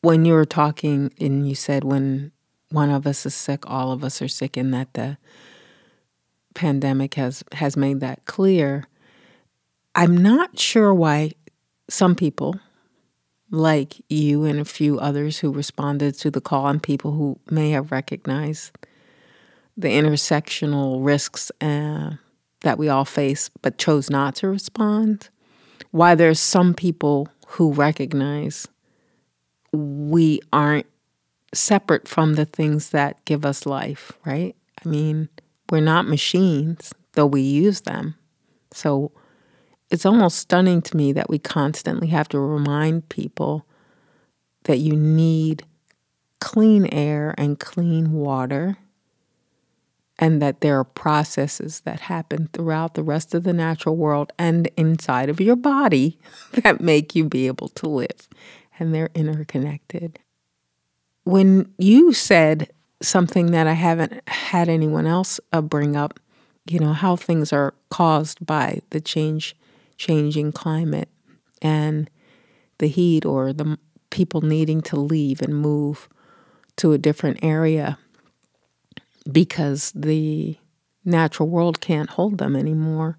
when 0.00 0.24
you 0.24 0.34
were 0.34 0.44
talking, 0.44 1.12
and 1.20 1.48
you 1.48 1.54
said 1.54 1.84
when 1.84 2.32
one 2.70 2.90
of 2.90 3.06
us 3.06 3.24
is 3.26 3.34
sick, 3.34 3.68
all 3.70 3.92
of 3.92 4.02
us 4.02 4.20
are 4.20 4.28
sick, 4.28 4.56
and 4.56 4.74
that 4.74 4.94
the 4.94 5.18
pandemic 6.54 7.14
has, 7.14 7.44
has 7.52 7.76
made 7.76 8.00
that 8.00 8.24
clear. 8.24 8.84
I'm 9.94 10.16
not 10.16 10.58
sure 10.58 10.92
why 10.92 11.32
some 11.88 12.14
people, 12.14 12.58
like 13.50 14.02
you 14.08 14.44
and 14.44 14.58
a 14.58 14.64
few 14.64 14.98
others 14.98 15.38
who 15.38 15.52
responded 15.52 16.14
to 16.18 16.30
the 16.30 16.40
call, 16.40 16.66
and 16.66 16.82
people 16.82 17.12
who 17.12 17.38
may 17.50 17.70
have 17.70 17.92
recognized 17.92 18.72
the 19.76 19.88
intersectional 19.88 21.04
risks 21.04 21.52
uh, 21.60 22.12
that 22.62 22.78
we 22.78 22.88
all 22.88 23.04
face 23.04 23.50
but 23.60 23.78
chose 23.78 24.10
not 24.10 24.34
to 24.36 24.48
respond. 24.48 25.28
Why 25.90 26.14
there's 26.14 26.40
some 26.40 26.74
people 26.74 27.28
who 27.48 27.72
recognize 27.72 28.66
we 29.72 30.40
aren't 30.52 30.86
separate 31.54 32.08
from 32.08 32.34
the 32.34 32.46
things 32.46 32.90
that 32.90 33.24
give 33.24 33.44
us 33.44 33.66
life, 33.66 34.12
right? 34.24 34.56
I 34.84 34.88
mean, 34.88 35.28
we're 35.70 35.80
not 35.80 36.06
machines, 36.08 36.92
though 37.12 37.26
we 37.26 37.42
use 37.42 37.82
them. 37.82 38.14
So 38.72 39.12
it's 39.90 40.06
almost 40.06 40.38
stunning 40.38 40.80
to 40.82 40.96
me 40.96 41.12
that 41.12 41.28
we 41.28 41.38
constantly 41.38 42.08
have 42.08 42.28
to 42.30 42.40
remind 42.40 43.08
people 43.10 43.66
that 44.64 44.78
you 44.78 44.96
need 44.96 45.64
clean 46.40 46.86
air 46.86 47.34
and 47.36 47.58
clean 47.58 48.12
water 48.12 48.78
and 50.22 50.40
that 50.40 50.60
there 50.60 50.78
are 50.78 50.84
processes 50.84 51.80
that 51.80 52.02
happen 52.02 52.48
throughout 52.52 52.94
the 52.94 53.02
rest 53.02 53.34
of 53.34 53.42
the 53.42 53.52
natural 53.52 53.96
world 53.96 54.32
and 54.38 54.70
inside 54.76 55.28
of 55.28 55.40
your 55.40 55.56
body 55.56 56.16
that 56.52 56.80
make 56.80 57.16
you 57.16 57.24
be 57.24 57.48
able 57.48 57.68
to 57.70 57.88
live, 57.88 58.28
and 58.78 58.94
they're 58.94 59.10
interconnected. 59.16 60.20
When 61.24 61.74
you 61.76 62.12
said 62.12 62.70
something 63.00 63.46
that 63.46 63.66
I 63.66 63.72
haven't 63.72 64.22
had 64.28 64.68
anyone 64.68 65.08
else 65.08 65.40
uh, 65.52 65.60
bring 65.60 65.96
up, 65.96 66.20
you 66.70 66.78
know, 66.78 66.92
how 66.92 67.16
things 67.16 67.52
are 67.52 67.74
caused 67.90 68.46
by 68.46 68.80
the 68.90 69.00
change, 69.00 69.56
changing 69.96 70.52
climate 70.52 71.08
and 71.60 72.08
the 72.78 72.86
heat 72.86 73.24
or 73.24 73.52
the 73.52 73.76
people 74.10 74.40
needing 74.40 74.82
to 74.82 74.94
leave 74.94 75.42
and 75.42 75.52
move 75.52 76.08
to 76.76 76.92
a 76.92 76.98
different 76.98 77.40
area 77.42 77.98
because 79.30 79.92
the 79.94 80.56
natural 81.04 81.48
world 81.48 81.80
can't 81.80 82.10
hold 82.10 82.38
them 82.38 82.56
anymore. 82.56 83.18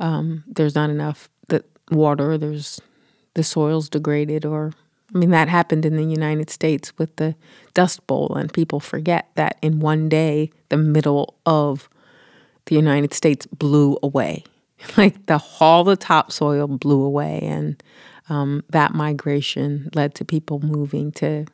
Um, 0.00 0.44
there's 0.46 0.74
not 0.74 0.90
enough 0.90 1.28
water. 1.90 2.38
There's 2.38 2.80
the 3.34 3.42
soil's 3.42 3.88
degraded, 3.88 4.44
or 4.44 4.72
I 5.14 5.18
mean 5.18 5.30
that 5.30 5.48
happened 5.48 5.84
in 5.84 5.96
the 5.96 6.04
United 6.04 6.50
States 6.50 6.96
with 6.98 7.14
the 7.16 7.34
Dust 7.74 8.06
Bowl, 8.06 8.34
and 8.34 8.52
people 8.52 8.80
forget 8.80 9.28
that 9.34 9.56
in 9.62 9.80
one 9.80 10.08
day 10.08 10.50
the 10.68 10.76
middle 10.76 11.36
of 11.46 11.88
the 12.66 12.74
United 12.74 13.14
States 13.14 13.46
blew 13.46 13.98
away, 14.02 14.44
like 14.96 15.26
the 15.26 15.42
all 15.60 15.84
the 15.84 15.96
topsoil 15.96 16.66
blew 16.66 17.02
away, 17.02 17.40
and 17.42 17.82
um, 18.28 18.64
that 18.70 18.94
migration 18.94 19.88
led 19.94 20.14
to 20.16 20.24
people 20.24 20.60
moving 20.60 21.12
to 21.12 21.46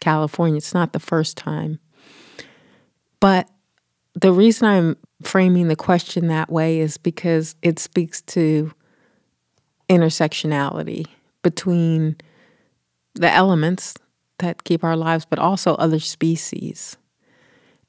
California. 0.00 0.56
It's 0.56 0.74
not 0.74 0.92
the 0.92 1.00
first 1.00 1.36
time 1.36 1.78
but 3.20 3.48
the 4.14 4.32
reason 4.32 4.66
I'm 4.66 4.96
framing 5.22 5.68
the 5.68 5.76
question 5.76 6.28
that 6.28 6.50
way 6.50 6.80
is 6.80 6.96
because 6.98 7.54
it 7.62 7.78
speaks 7.78 8.22
to 8.22 8.72
intersectionality 9.88 11.06
between 11.42 12.16
the 13.14 13.30
elements 13.30 13.94
that 14.38 14.64
keep 14.64 14.84
our 14.84 14.96
lives, 14.96 15.24
but 15.24 15.38
also 15.38 15.74
other 15.74 16.00
species. 16.00 16.96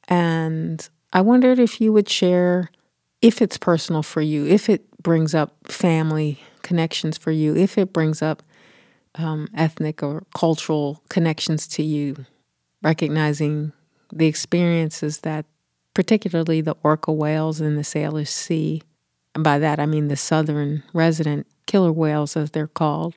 And 0.08 0.88
I 1.12 1.22
wondered 1.22 1.60
if 1.60 1.82
you 1.82 1.92
would 1.92 2.08
share, 2.08 2.70
if 3.22 3.42
it's 3.42 3.58
personal 3.58 4.04
for 4.04 4.22
you, 4.22 4.46
if 4.46 4.70
it 4.70 4.86
brings 5.02 5.34
up 5.34 5.56
family 5.68 6.40
connections 6.62 7.18
for 7.18 7.32
you, 7.32 7.56
if 7.56 7.78
it 7.78 7.92
brings 7.92 8.22
up 8.22 8.44
um, 9.16 9.48
ethnic 9.56 10.04
or 10.04 10.24
cultural 10.36 11.02
connections 11.10 11.68
to 11.68 11.84
you, 11.84 12.26
recognizing 12.82 13.74
the 14.12 14.28
experiences 14.28 15.20
that 15.20 15.46
particularly 15.94 16.62
the 16.62 16.76
orca 16.84 17.12
whales 17.12 17.60
in 17.60 17.76
the 17.76 17.82
Salish 17.82 18.30
Sea, 18.30 18.82
and 19.34 19.44
by 19.44 19.60
that 19.60 19.80
I 19.80 19.86
mean 19.86 20.08
the 20.08 20.16
southern 20.16 20.84
resident 20.94 21.48
killer 21.66 21.92
whales, 21.92 22.36
as 22.36 22.52
they're 22.52 22.68
called, 22.68 23.16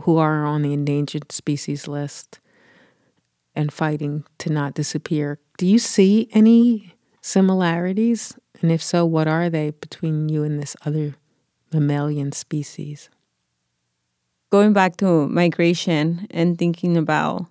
who 0.00 0.18
are 0.18 0.44
on 0.44 0.62
the 0.62 0.72
endangered 0.72 1.32
species 1.32 1.88
list 1.88 2.38
and 3.54 3.72
fighting 3.72 4.24
to 4.38 4.52
not 4.52 4.74
disappear. 4.74 5.38
Do 5.56 5.66
you 5.66 5.78
see 5.78 6.28
any 6.32 6.94
similarities? 7.22 8.38
And 8.60 8.70
if 8.70 8.82
so, 8.82 9.04
what 9.04 9.26
are 9.26 9.50
they 9.50 9.70
between 9.70 10.28
you 10.28 10.44
and 10.44 10.60
this 10.60 10.76
other 10.84 11.14
mammalian 11.72 12.32
species? 12.32 13.08
Going 14.50 14.72
back 14.72 14.98
to 14.98 15.26
migration 15.26 16.26
and 16.30 16.56
thinking 16.56 16.96
about 16.96 17.46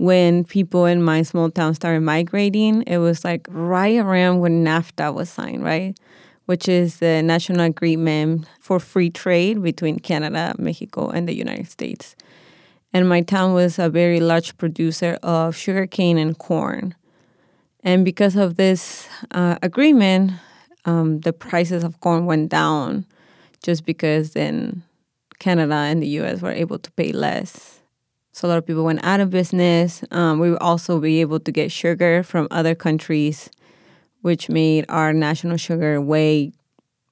when 0.00 0.44
people 0.44 0.86
in 0.86 1.02
my 1.02 1.20
small 1.20 1.50
town 1.50 1.74
started 1.74 2.00
migrating, 2.00 2.80
it 2.86 2.96
was 2.96 3.22
like 3.22 3.46
right 3.50 3.98
around 3.98 4.40
when 4.40 4.64
NAFTA 4.64 5.12
was 5.12 5.28
signed, 5.28 5.62
right? 5.62 5.94
Which 6.46 6.70
is 6.70 7.00
the 7.00 7.20
national 7.22 7.60
agreement 7.60 8.48
for 8.60 8.80
free 8.80 9.10
trade 9.10 9.62
between 9.62 9.98
Canada, 9.98 10.54
Mexico, 10.58 11.10
and 11.10 11.28
the 11.28 11.34
United 11.34 11.68
States. 11.68 12.16
And 12.94 13.10
my 13.10 13.20
town 13.20 13.52
was 13.52 13.78
a 13.78 13.90
very 13.90 14.20
large 14.20 14.56
producer 14.56 15.18
of 15.22 15.54
sugarcane 15.54 16.16
and 16.16 16.36
corn. 16.38 16.94
And 17.84 18.02
because 18.02 18.36
of 18.36 18.56
this 18.56 19.06
uh, 19.32 19.58
agreement, 19.60 20.32
um, 20.86 21.20
the 21.20 21.34
prices 21.34 21.84
of 21.84 22.00
corn 22.00 22.24
went 22.24 22.48
down 22.48 23.04
just 23.62 23.84
because 23.84 24.32
then 24.32 24.82
Canada 25.40 25.74
and 25.74 26.02
the 26.02 26.08
US 26.20 26.40
were 26.40 26.52
able 26.52 26.78
to 26.78 26.90
pay 26.92 27.12
less 27.12 27.79
so 28.40 28.48
a 28.48 28.50
lot 28.50 28.58
of 28.58 28.66
people 28.66 28.84
went 28.84 29.04
out 29.04 29.20
of 29.20 29.28
business. 29.28 30.02
Um, 30.10 30.38
we 30.38 30.50
would 30.50 30.62
also 30.62 30.98
be 30.98 31.20
able 31.20 31.40
to 31.40 31.52
get 31.52 31.70
sugar 31.70 32.22
from 32.22 32.48
other 32.50 32.74
countries 32.74 33.50
which 34.22 34.48
made 34.48 34.86
our 34.88 35.12
national 35.12 35.58
sugar 35.58 36.00
way 36.00 36.52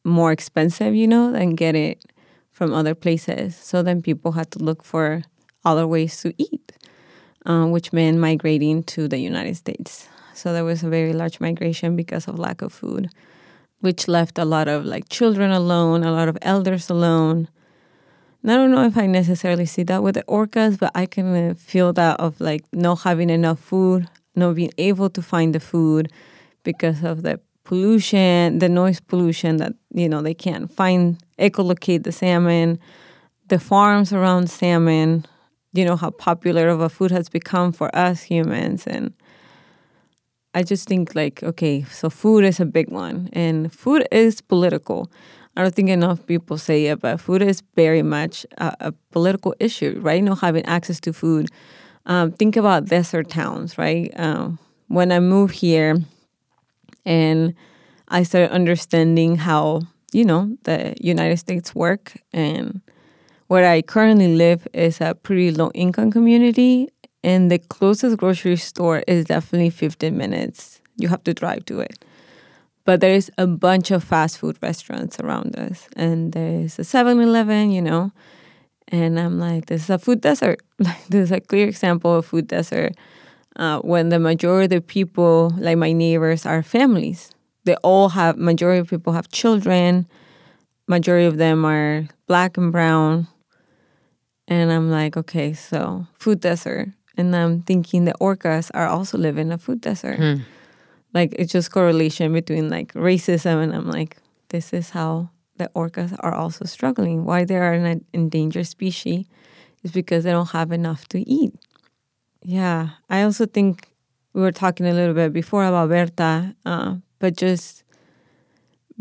more 0.04 0.32
expensive, 0.32 0.94
you 0.94 1.06
know, 1.06 1.30
than 1.30 1.54
get 1.54 1.74
it 1.74 2.02
from 2.50 2.72
other 2.72 2.94
places. 2.94 3.56
So 3.56 3.82
then 3.82 4.00
people 4.00 4.32
had 4.32 4.50
to 4.52 4.58
look 4.58 4.82
for 4.82 5.22
other 5.66 5.86
ways 5.86 6.18
to 6.22 6.32
eat, 6.38 6.72
uh, 7.44 7.66
which 7.66 7.92
meant 7.92 8.18
migrating 8.18 8.82
to 8.84 9.06
the 9.06 9.18
United 9.18 9.56
States. 9.56 10.08
So 10.32 10.54
there 10.54 10.64
was 10.64 10.82
a 10.82 10.88
very 10.88 11.12
large 11.12 11.40
migration 11.40 11.94
because 11.94 12.26
of 12.26 12.38
lack 12.38 12.62
of 12.62 12.72
food, 12.72 13.10
which 13.80 14.08
left 14.08 14.38
a 14.38 14.46
lot 14.46 14.66
of 14.66 14.86
like 14.86 15.10
children 15.10 15.50
alone, 15.50 16.04
a 16.04 16.12
lot 16.12 16.28
of 16.28 16.38
elders 16.40 16.88
alone. 16.88 17.48
I 18.44 18.54
don't 18.54 18.70
know 18.70 18.84
if 18.84 18.96
I 18.96 19.06
necessarily 19.06 19.66
see 19.66 19.82
that 19.84 20.02
with 20.02 20.14
the 20.14 20.22
orcas, 20.22 20.78
but 20.78 20.92
I 20.94 21.06
can 21.06 21.34
uh, 21.34 21.54
feel 21.54 21.92
that 21.94 22.20
of 22.20 22.40
like 22.40 22.64
not 22.72 23.00
having 23.00 23.30
enough 23.30 23.58
food, 23.58 24.08
not 24.36 24.54
being 24.54 24.72
able 24.78 25.10
to 25.10 25.20
find 25.22 25.54
the 25.54 25.60
food 25.60 26.10
because 26.62 27.02
of 27.02 27.22
the 27.22 27.40
pollution, 27.64 28.60
the 28.60 28.68
noise 28.68 29.00
pollution 29.00 29.58
that, 29.58 29.72
you 29.92 30.08
know, 30.08 30.22
they 30.22 30.34
can't 30.34 30.72
find, 30.72 31.18
echolocate 31.38 32.04
the 32.04 32.12
salmon, 32.12 32.78
the 33.48 33.58
farms 33.58 34.12
around 34.12 34.48
salmon, 34.48 35.26
you 35.72 35.84
know, 35.84 35.96
how 35.96 36.10
popular 36.10 36.68
of 36.68 36.80
a 36.80 36.88
food 36.88 37.10
has 37.10 37.28
become 37.28 37.72
for 37.72 37.94
us 37.94 38.22
humans. 38.22 38.86
And 38.86 39.12
I 40.54 40.62
just 40.62 40.88
think 40.88 41.14
like, 41.14 41.42
okay, 41.42 41.82
so 41.84 42.08
food 42.08 42.44
is 42.44 42.60
a 42.60 42.64
big 42.64 42.90
one 42.90 43.28
and 43.32 43.72
food 43.72 44.06
is 44.10 44.40
political. 44.40 45.10
I 45.58 45.62
don't 45.62 45.74
think 45.74 45.88
enough 45.88 46.24
people 46.24 46.56
say 46.56 46.86
it, 46.86 47.00
but 47.00 47.20
food 47.20 47.42
is 47.42 47.64
very 47.74 48.00
much 48.00 48.46
a, 48.58 48.76
a 48.78 48.92
political 49.10 49.56
issue, 49.58 49.98
right? 50.00 50.22
Not 50.22 50.38
having 50.38 50.64
access 50.66 51.00
to 51.00 51.12
food. 51.12 51.48
Um, 52.06 52.30
think 52.30 52.54
about 52.54 52.84
desert 52.84 53.28
towns, 53.28 53.76
right? 53.76 54.12
Um, 54.16 54.60
when 54.86 55.10
I 55.10 55.18
moved 55.18 55.56
here 55.56 55.96
and 57.04 57.54
I 58.06 58.22
started 58.22 58.52
understanding 58.52 59.34
how, 59.34 59.80
you 60.12 60.24
know, 60.24 60.56
the 60.62 60.94
United 61.00 61.38
States 61.38 61.74
work 61.74 62.12
and 62.32 62.80
where 63.48 63.68
I 63.68 63.82
currently 63.82 64.36
live 64.36 64.68
is 64.72 65.00
a 65.00 65.16
pretty 65.16 65.50
low 65.50 65.72
income 65.74 66.12
community 66.12 66.88
and 67.24 67.50
the 67.50 67.58
closest 67.58 68.16
grocery 68.16 68.56
store 68.56 69.02
is 69.08 69.24
definitely 69.24 69.70
15 69.70 70.16
minutes. 70.16 70.80
You 70.98 71.08
have 71.08 71.24
to 71.24 71.34
drive 71.34 71.64
to 71.64 71.80
it. 71.80 72.04
But 72.88 73.02
there's 73.02 73.28
a 73.36 73.46
bunch 73.46 73.90
of 73.90 74.02
fast 74.02 74.38
food 74.38 74.56
restaurants 74.62 75.20
around 75.20 75.56
us. 75.56 75.90
And 75.94 76.32
there's 76.32 76.78
a 76.78 76.84
7 76.84 77.20
Eleven, 77.20 77.70
you 77.70 77.82
know. 77.82 78.12
And 78.88 79.20
I'm 79.20 79.38
like, 79.38 79.66
this 79.66 79.82
is 79.82 79.90
a 79.90 79.98
food 79.98 80.22
desert. 80.22 80.62
Like, 80.78 81.06
this 81.08 81.24
is 81.24 81.32
a 81.32 81.38
clear 81.38 81.68
example 81.68 82.14
of 82.14 82.24
food 82.24 82.48
desert 82.48 82.94
uh, 83.56 83.80
when 83.80 84.08
the 84.08 84.18
majority 84.18 84.76
of 84.76 84.86
people, 84.86 85.52
like 85.58 85.76
my 85.76 85.92
neighbors, 85.92 86.46
are 86.46 86.62
families. 86.62 87.30
They 87.64 87.74
all 87.84 88.08
have, 88.08 88.38
majority 88.38 88.80
of 88.80 88.88
people 88.88 89.12
have 89.12 89.28
children. 89.28 90.08
Majority 90.86 91.26
of 91.26 91.36
them 91.36 91.66
are 91.66 92.08
black 92.26 92.56
and 92.56 92.72
brown. 92.72 93.28
And 94.46 94.72
I'm 94.72 94.90
like, 94.90 95.14
okay, 95.14 95.52
so 95.52 96.06
food 96.14 96.40
desert 96.40 96.88
and 97.18 97.36
I'm 97.36 97.60
thinking 97.60 98.06
the 98.06 98.14
orcas 98.18 98.70
are 98.72 98.86
also 98.86 99.18
living 99.18 99.52
a 99.52 99.58
food 99.58 99.82
desert. 99.82 100.16
Hmm. 100.16 100.36
Like 101.14 101.34
it's 101.38 101.52
just 101.52 101.70
correlation 101.70 102.32
between 102.32 102.68
like 102.68 102.92
racism 102.94 103.62
and 103.62 103.74
I'm 103.74 103.90
like, 103.90 104.18
this 104.48 104.72
is 104.72 104.90
how 104.90 105.30
the 105.56 105.70
orcas 105.74 106.16
are 106.20 106.34
also 106.34 106.64
struggling. 106.64 107.24
Why 107.24 107.44
they 107.44 107.56
are 107.56 107.72
an 107.72 108.04
endangered 108.12 108.66
species 108.66 109.26
is 109.82 109.92
because 109.92 110.24
they 110.24 110.30
don't 110.30 110.50
have 110.50 110.72
enough 110.72 111.08
to 111.08 111.28
eat. 111.28 111.54
Yeah, 112.42 112.90
I 113.10 113.22
also 113.22 113.46
think 113.46 113.88
we 114.32 114.42
were 114.42 114.52
talking 114.52 114.86
a 114.86 114.92
little 114.92 115.14
bit 115.14 115.32
before 115.32 115.64
about 115.64 115.88
Berta, 115.88 116.54
uh, 116.64 116.96
but 117.18 117.36
just 117.36 117.82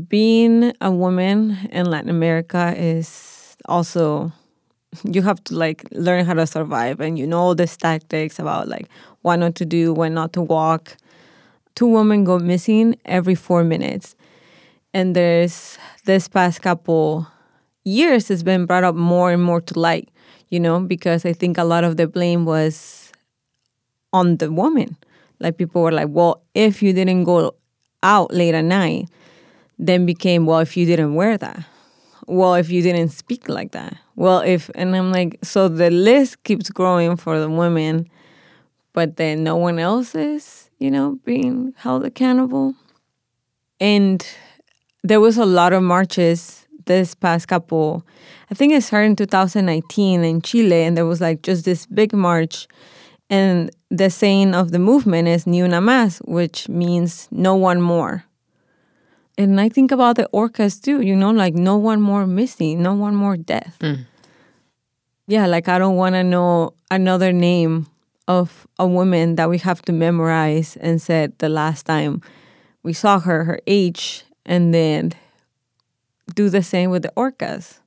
being 0.08 0.74
a 0.82 0.92
woman 0.92 1.58
in 1.72 1.86
Latin 1.90 2.10
America 2.10 2.74
is 2.78 3.56
also 3.66 4.32
you 5.04 5.22
have 5.22 5.44
to 5.46 5.56
like 5.56 5.86
learn 5.92 6.26
how 6.26 6.34
to 6.34 6.48
survive 6.48 7.00
and 7.00 7.20
you 7.20 7.28
know 7.28 7.40
all 7.40 7.56
these 7.56 7.76
tactics 7.78 8.40
about 8.40 8.68
like 8.68 8.88
what 9.22 9.38
not 9.38 9.56
to 9.56 9.66
do, 9.66 9.94
when 9.94 10.14
not 10.14 10.34
to 10.34 10.42
walk. 10.42 10.96
Two 11.78 11.86
women 11.86 12.24
go 12.24 12.40
missing 12.40 12.98
every 13.06 13.36
four 13.36 13.64
minutes. 13.64 14.16
And 14.96 15.16
there's 15.16 15.78
this 16.06 16.28
past 16.28 16.64
couple 16.64 17.28
years 17.84 18.32
it's 18.32 18.42
been 18.42 18.66
brought 18.66 18.84
up 18.84 18.96
more 18.96 19.32
and 19.32 19.44
more 19.44 19.62
to 19.62 19.80
light, 19.80 20.10
you 20.50 20.60
know, 20.60 20.80
because 20.80 21.24
I 21.24 21.34
think 21.34 21.60
a 21.60 21.64
lot 21.64 21.84
of 21.84 21.96
the 21.96 22.08
blame 22.08 22.46
was 22.46 23.12
on 24.12 24.38
the 24.38 24.52
woman. 24.52 24.98
Like 25.40 25.60
people 25.60 25.84
were 25.84 25.92
like, 25.92 26.08
well, 26.10 26.42
if 26.56 26.82
you 26.82 26.94
didn't 26.94 27.26
go 27.26 27.54
out 28.02 28.34
late 28.34 28.56
at 28.56 28.66
night, 28.66 29.08
then 29.78 30.08
became, 30.08 30.48
well, 30.48 30.60
if 30.60 30.76
you 30.76 30.88
didn't 30.88 31.14
wear 31.14 31.38
that 31.38 31.64
well, 32.28 32.56
if 32.56 32.70
you 32.70 32.82
didn't 32.82 33.10
speak 33.10 33.48
like 33.48 33.72
that, 33.72 33.98
well, 34.16 34.40
if, 34.42 34.70
and 34.76 34.96
I'm 34.96 35.12
like, 35.12 35.40
so 35.44 35.70
the 35.70 35.90
list 35.90 36.44
keeps 36.44 36.70
growing 36.70 37.16
for 37.16 37.40
the 37.40 37.50
women, 37.50 38.10
but 38.94 39.16
then 39.16 39.44
no 39.44 39.56
one 39.56 39.80
else 39.80 40.14
is, 40.14 40.67
you 40.80 40.92
know, 40.92 41.20
being 41.26 41.74
held 41.78 42.06
accountable. 42.06 42.76
And 43.80 44.26
there 45.04 45.20
was 45.20 45.38
a 45.38 45.46
lot 45.46 45.74
of 45.74 45.84
marches 45.84 46.66
this 46.86 47.14
past 47.14 47.48
couple, 47.48 48.06
I 48.50 48.56
think 48.56 48.72
it 48.72 48.82
started 48.82 49.08
in 49.08 49.16
2019 49.18 50.24
in 50.24 50.42
Chile, 50.42 50.84
and 50.84 50.96
there 50.96 51.06
was 51.06 51.20
like 51.20 51.42
just 51.42 51.66
this 51.66 51.86
big 51.86 52.14
march. 52.14 52.68
And 53.30 53.72
the 53.90 54.10
saying 54.10 54.56
of 54.56 54.72
the 54.72 54.80
movement 54.80 55.28
is 55.28 55.46
Ni 55.46 55.62
una 55.62 55.82
más, 55.82 56.22
which 56.26 56.70
means 56.70 57.28
no 57.30 57.56
one 57.56 57.82
more 57.82 58.24
and 59.38 59.62
I 59.62 59.70
think 59.70 59.92
about 59.92 60.16
the 60.16 60.28
orcas 60.34 60.82
too, 60.82 61.02
you 61.02 61.16
know, 61.16 61.32
like 61.32 61.54
no 61.54 61.78
one 61.78 62.02
more 62.02 62.26
missing, 62.26 62.82
no 62.82 62.94
one 62.94 63.16
more 63.16 63.38
death. 63.38 63.78
Mm. 63.80 64.06
Yeah, 65.28 65.46
like 65.46 65.68
I 65.68 65.78
don't 65.78 65.96
want 65.96 66.16
to 66.16 66.24
know 66.24 66.74
another 66.90 67.32
name 67.32 67.88
of 68.28 68.68
a 68.78 68.88
woman 68.88 69.36
that 69.36 69.50
we 69.50 69.58
have 69.60 69.82
to 69.84 69.94
memorize 69.94 70.78
and 70.78 71.02
said 71.02 71.38
the 71.40 71.50
last 71.50 71.86
time 71.86 72.22
we 72.84 72.94
saw 72.94 73.20
her, 73.20 73.44
her 73.46 73.60
age, 73.68 74.24
and 74.46 74.74
then 74.74 75.14
do 76.36 76.50
the 76.50 76.64
same 76.64 76.90
with 76.90 77.04
the 77.04 77.12
orcas. 77.16 77.80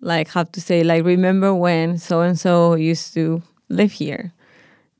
Like 0.00 0.28
have 0.30 0.50
to 0.52 0.60
say, 0.60 0.82
like, 0.82 1.04
remember 1.04 1.54
when 1.54 1.98
so 1.98 2.22
and 2.22 2.38
so 2.38 2.74
used 2.74 3.14
to 3.14 3.42
live 3.68 3.92
here. 3.92 4.32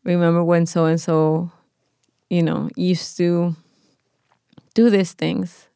Remember 0.04 0.44
when 0.44 0.66
so 0.66 0.84
and 0.86 1.00
so, 1.00 1.50
you 2.30 2.42
know, 2.42 2.68
used 2.76 3.16
to 3.16 3.56
do 4.74 4.90
these 4.90 5.12
things. 5.12 5.68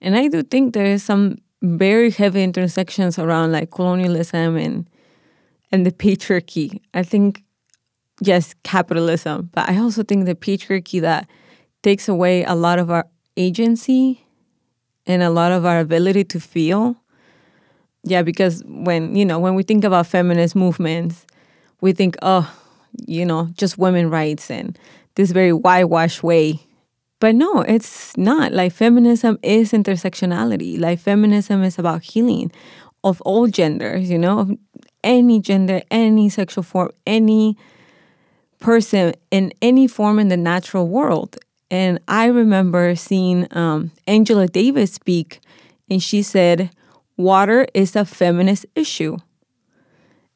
And 0.00 0.16
I 0.16 0.28
do 0.28 0.42
think 0.42 0.74
there 0.74 0.86
is 0.86 1.02
some 1.02 1.38
very 1.62 2.10
heavy 2.10 2.42
intersections 2.42 3.18
around 3.18 3.52
like 3.52 3.70
colonialism 3.70 4.56
and 4.56 4.88
and 5.70 5.86
the 5.86 5.92
patriarchy. 5.92 6.80
I 6.92 7.02
think 7.02 7.44
yes, 8.22 8.54
capitalism, 8.62 9.50
but 9.52 9.68
I 9.68 9.78
also 9.78 10.02
think 10.02 10.26
the 10.26 10.34
patriarchy 10.34 11.00
that 11.00 11.28
takes 11.82 12.08
away 12.08 12.44
a 12.44 12.54
lot 12.54 12.78
of 12.78 12.90
our 12.90 13.06
agency 13.36 14.24
and 15.06 15.22
a 15.22 15.30
lot 15.30 15.52
of 15.52 15.64
our 15.66 15.80
ability 15.80 16.24
to 16.24 16.40
feel. 16.40 16.96
Yeah, 18.04 18.22
because 18.22 18.62
when, 18.66 19.14
you 19.14 19.24
know, 19.24 19.38
when 19.38 19.54
we 19.54 19.62
think 19.62 19.84
about 19.84 20.06
feminist 20.06 20.56
movements, 20.56 21.26
we 21.80 21.92
think, 21.92 22.16
oh, 22.22 22.52
you 23.06 23.24
know, 23.24 23.48
just 23.54 23.78
women 23.78 24.10
rights 24.10 24.50
and 24.50 24.78
this 25.14 25.30
very 25.30 25.52
whitewash 25.52 26.22
way 26.22 26.60
but 27.22 27.36
no, 27.36 27.60
it's 27.60 28.16
not. 28.16 28.50
Like 28.50 28.72
feminism 28.72 29.38
is 29.44 29.70
intersectionality. 29.70 30.76
Like 30.80 30.98
feminism 30.98 31.62
is 31.62 31.78
about 31.78 32.02
healing 32.02 32.50
of 33.04 33.20
all 33.20 33.46
genders, 33.46 34.10
you 34.10 34.18
know, 34.18 34.40
of 34.40 34.50
any 35.04 35.40
gender, 35.40 35.82
any 35.88 36.28
sexual 36.28 36.64
form, 36.64 36.90
any 37.06 37.56
person 38.62 39.14
in 39.30 39.52
any 39.60 39.86
form 39.86 40.18
in 40.18 40.28
the 40.28 40.36
natural 40.36 40.88
world. 40.88 41.36
And 41.70 42.00
I 42.08 42.26
remember 42.26 42.94
seeing 42.96 43.46
um, 43.56 43.90
Angela 44.06 44.46
Davis 44.46 44.92
speak, 44.92 45.40
and 45.90 46.02
she 46.02 46.22
said, 46.22 46.70
Water 47.16 47.66
is 47.74 47.96
a 47.96 48.04
feminist 48.04 48.66
issue. 48.74 49.18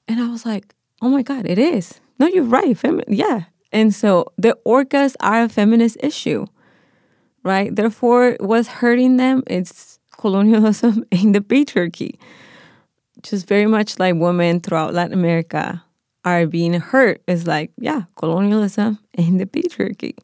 And 0.09 0.21
I 0.21 0.29
was 0.29 0.47
like, 0.47 0.75
oh 1.03 1.09
my 1.09 1.23
God, 1.23 1.47
it 1.47 1.59
is. 1.59 2.01
No, 2.19 2.27
you're 2.27 2.45
right. 2.45 2.77
Femi- 2.77 3.05
yeah. 3.09 3.45
And 3.73 3.95
so 3.95 4.33
the 4.39 4.57
orcas 4.65 5.17
are 5.21 5.43
a 5.43 5.49
feminist 5.49 5.97
issue 6.01 6.47
right? 7.47 7.75
Therefore, 7.75 8.37
what's 8.41 8.67
hurting 8.67 9.19
them 9.19 9.45
is 9.47 10.01
colonialism 10.19 11.05
and 11.13 11.35
the 11.35 11.41
patriarchy. 11.41 12.19
Just 13.23 13.47
very 13.47 13.67
much 13.67 13.99
like 13.99 14.17
women 14.17 14.61
throughout 14.61 14.93
Latin 14.93 15.15
America 15.15 15.83
are 16.27 16.47
being 16.47 16.75
hurt 16.75 17.23
is 17.27 17.47
like, 17.47 17.73
yeah, 17.79 18.03
colonialism 18.17 18.99
and 19.15 19.41
the 19.41 19.47
patriarchy. 19.47 20.15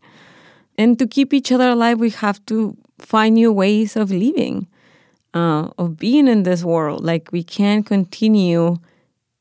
And 0.76 0.98
to 0.98 1.06
keep 1.06 1.32
each 1.32 1.50
other 1.50 1.70
alive, 1.70 1.98
we 1.98 2.10
have 2.10 2.44
to 2.46 2.76
find 2.98 3.36
new 3.36 3.52
ways 3.52 3.96
of 3.96 4.10
living, 4.10 4.66
uh, 5.32 5.70
of 5.78 5.96
being 5.96 6.28
in 6.28 6.42
this 6.42 6.62
world. 6.62 7.02
Like 7.02 7.30
we 7.32 7.42
can't 7.42 7.86
continue 7.86 8.76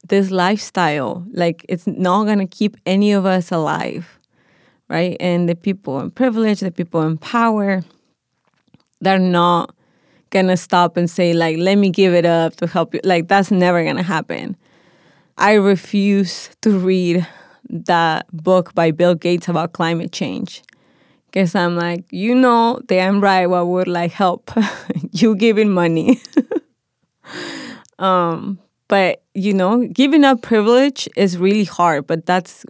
this 0.08 0.32
lifestyle. 0.32 1.26
Like 1.34 1.66
it's 1.68 1.88
not 1.88 2.26
gonna 2.26 2.48
keep 2.48 2.78
any 2.86 3.12
of 3.12 3.26
us 3.26 3.52
alive 3.52 4.20
right? 4.92 5.16
And 5.22 5.48
the 5.48 5.56
people 5.56 6.02
in 6.02 6.12
privilege, 6.12 6.60
the 6.60 6.70
people 6.70 7.02
in 7.02 7.18
power, 7.18 7.82
they're 9.00 9.18
not 9.18 9.74
gonna 10.32 10.58
stop 10.58 10.98
and 10.98 11.10
say, 11.10 11.34
like, 11.34 11.58
let 11.58 11.76
me 11.76 11.90
give 11.90 12.14
it 12.14 12.26
up 12.26 12.58
to 12.58 12.68
help 12.68 12.94
you. 12.94 13.00
Like, 13.06 13.30
that's 13.30 13.52
never 13.52 13.84
gonna 13.86 14.04
happen. 14.04 14.58
I 15.38 15.54
refuse 15.54 16.50
to 16.62 16.78
read 16.78 17.28
that 17.70 18.26
book 18.32 18.74
by 18.76 18.92
Bill 18.92 19.16
Gates 19.16 19.48
about 19.48 19.74
climate 19.74 20.12
change. 20.12 20.64
Because 21.28 21.56
I'm 21.56 21.78
like, 21.78 22.04
you 22.12 22.36
know, 22.36 22.82
damn 22.86 23.22
right, 23.22 23.48
what 23.48 23.68
would 23.68 23.88
like 23.88 24.12
help? 24.12 24.52
you 25.12 25.36
giving 25.36 25.70
money. 25.70 26.22
um, 28.00 28.60
but 28.90 29.24
you 29.34 29.54
know, 29.54 29.88
giving 29.88 30.26
up 30.26 30.42
privilege 30.42 31.08
is 31.16 31.38
really 31.38 31.64
hard, 31.64 32.08
but 32.08 32.26
that's 32.26 32.66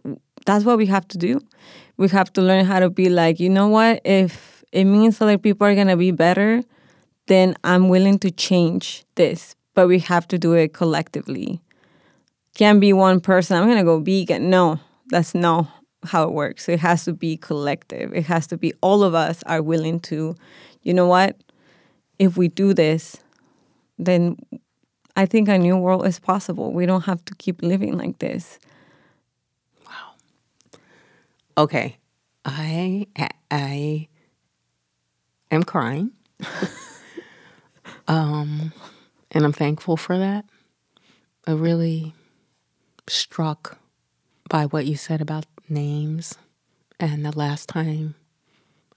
that's 0.46 0.64
what 0.64 0.78
we 0.78 0.86
have 0.86 1.08
to 1.08 1.18
do. 1.18 1.42
We 1.98 2.08
have 2.10 2.32
to 2.34 2.42
learn 2.42 2.66
how 2.66 2.80
to 2.80 2.92
be 2.92 3.10
like, 3.10 3.40
you 3.40 3.50
know 3.50 3.68
what? 3.68 4.02
If 4.06 4.64
it 4.72 4.86
means 4.86 5.20
other 5.20 5.40
people 5.40 5.66
are 5.66 5.74
gonna 5.74 5.98
be 5.98 6.12
better, 6.12 6.62
then 7.26 7.56
I'm 7.64 7.90
willing 7.90 8.20
to 8.20 8.30
change 8.30 9.04
this. 9.16 9.56
But 9.74 9.88
we 9.88 10.00
have 10.00 10.28
to 10.28 10.38
do 10.38 10.54
it 10.54 10.74
collectively. 10.74 11.62
Can't 12.56 12.82
be 12.82 12.94
one 12.94 13.22
person, 13.22 13.58
I'm 13.58 13.68
gonna 13.68 13.84
go 13.84 14.00
vegan. 14.00 14.50
No, 14.50 14.80
that's 15.08 15.34
not 15.34 15.68
how 16.04 16.24
it 16.24 16.32
works. 16.32 16.68
It 16.68 16.80
has 16.80 17.06
to 17.06 17.14
be 17.14 17.38
collective. 17.38 18.14
It 18.14 18.26
has 18.26 18.48
to 18.48 18.58
be 18.58 18.74
all 18.82 19.04
of 19.04 19.14
us 19.14 19.44
are 19.44 19.62
willing 19.62 20.00
to, 20.02 20.36
you 20.82 20.94
know 20.94 21.08
what? 21.08 21.38
If 22.20 22.38
we 22.38 22.48
do 22.48 22.74
this, 22.74 23.18
then 23.98 24.38
I 25.16 25.26
think 25.26 25.48
a 25.48 25.58
new 25.58 25.78
world 25.78 26.06
is 26.06 26.20
possible. 26.20 26.72
We 26.72 26.86
don't 26.86 27.06
have 27.06 27.24
to 27.26 27.36
keep 27.36 27.62
living 27.62 27.98
like 27.98 28.20
this. 28.20 28.60
Wow. 29.86 30.14
Okay. 31.58 31.98
I 32.46 33.08
I 33.50 34.08
am 35.52 35.64
crying. 35.64 36.12
um 38.08 38.74
and 39.32 39.46
I'm 39.46 39.54
thankful 39.54 39.98
for 39.98 40.18
that. 40.18 40.46
I 41.48 41.52
really 41.52 42.14
struck 43.12 43.78
by 44.50 44.66
what 44.66 44.86
you 44.86 44.96
said 44.96 45.22
about 45.22 45.46
names 45.68 46.38
and 47.00 47.26
the 47.26 47.38
last 47.38 47.68
time 47.68 48.16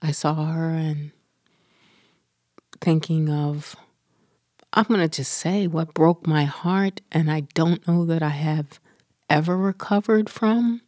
I 0.01 0.11
saw 0.11 0.45
her 0.45 0.69
and 0.69 1.11
thinking 2.81 3.29
of 3.29 3.75
I'm 4.71 4.85
going 4.85 4.99
to 4.99 5.07
just 5.07 5.31
say 5.31 5.67
what 5.67 5.93
broke 5.93 6.27
my 6.27 6.43
heart, 6.43 6.99
and 7.09 7.31
I 7.31 7.41
don't 7.53 7.87
know 7.87 8.03
that 8.05 8.21
I 8.21 8.29
have 8.29 8.77
ever 9.29 9.55
recovered 9.55 10.29
from, 10.29 10.81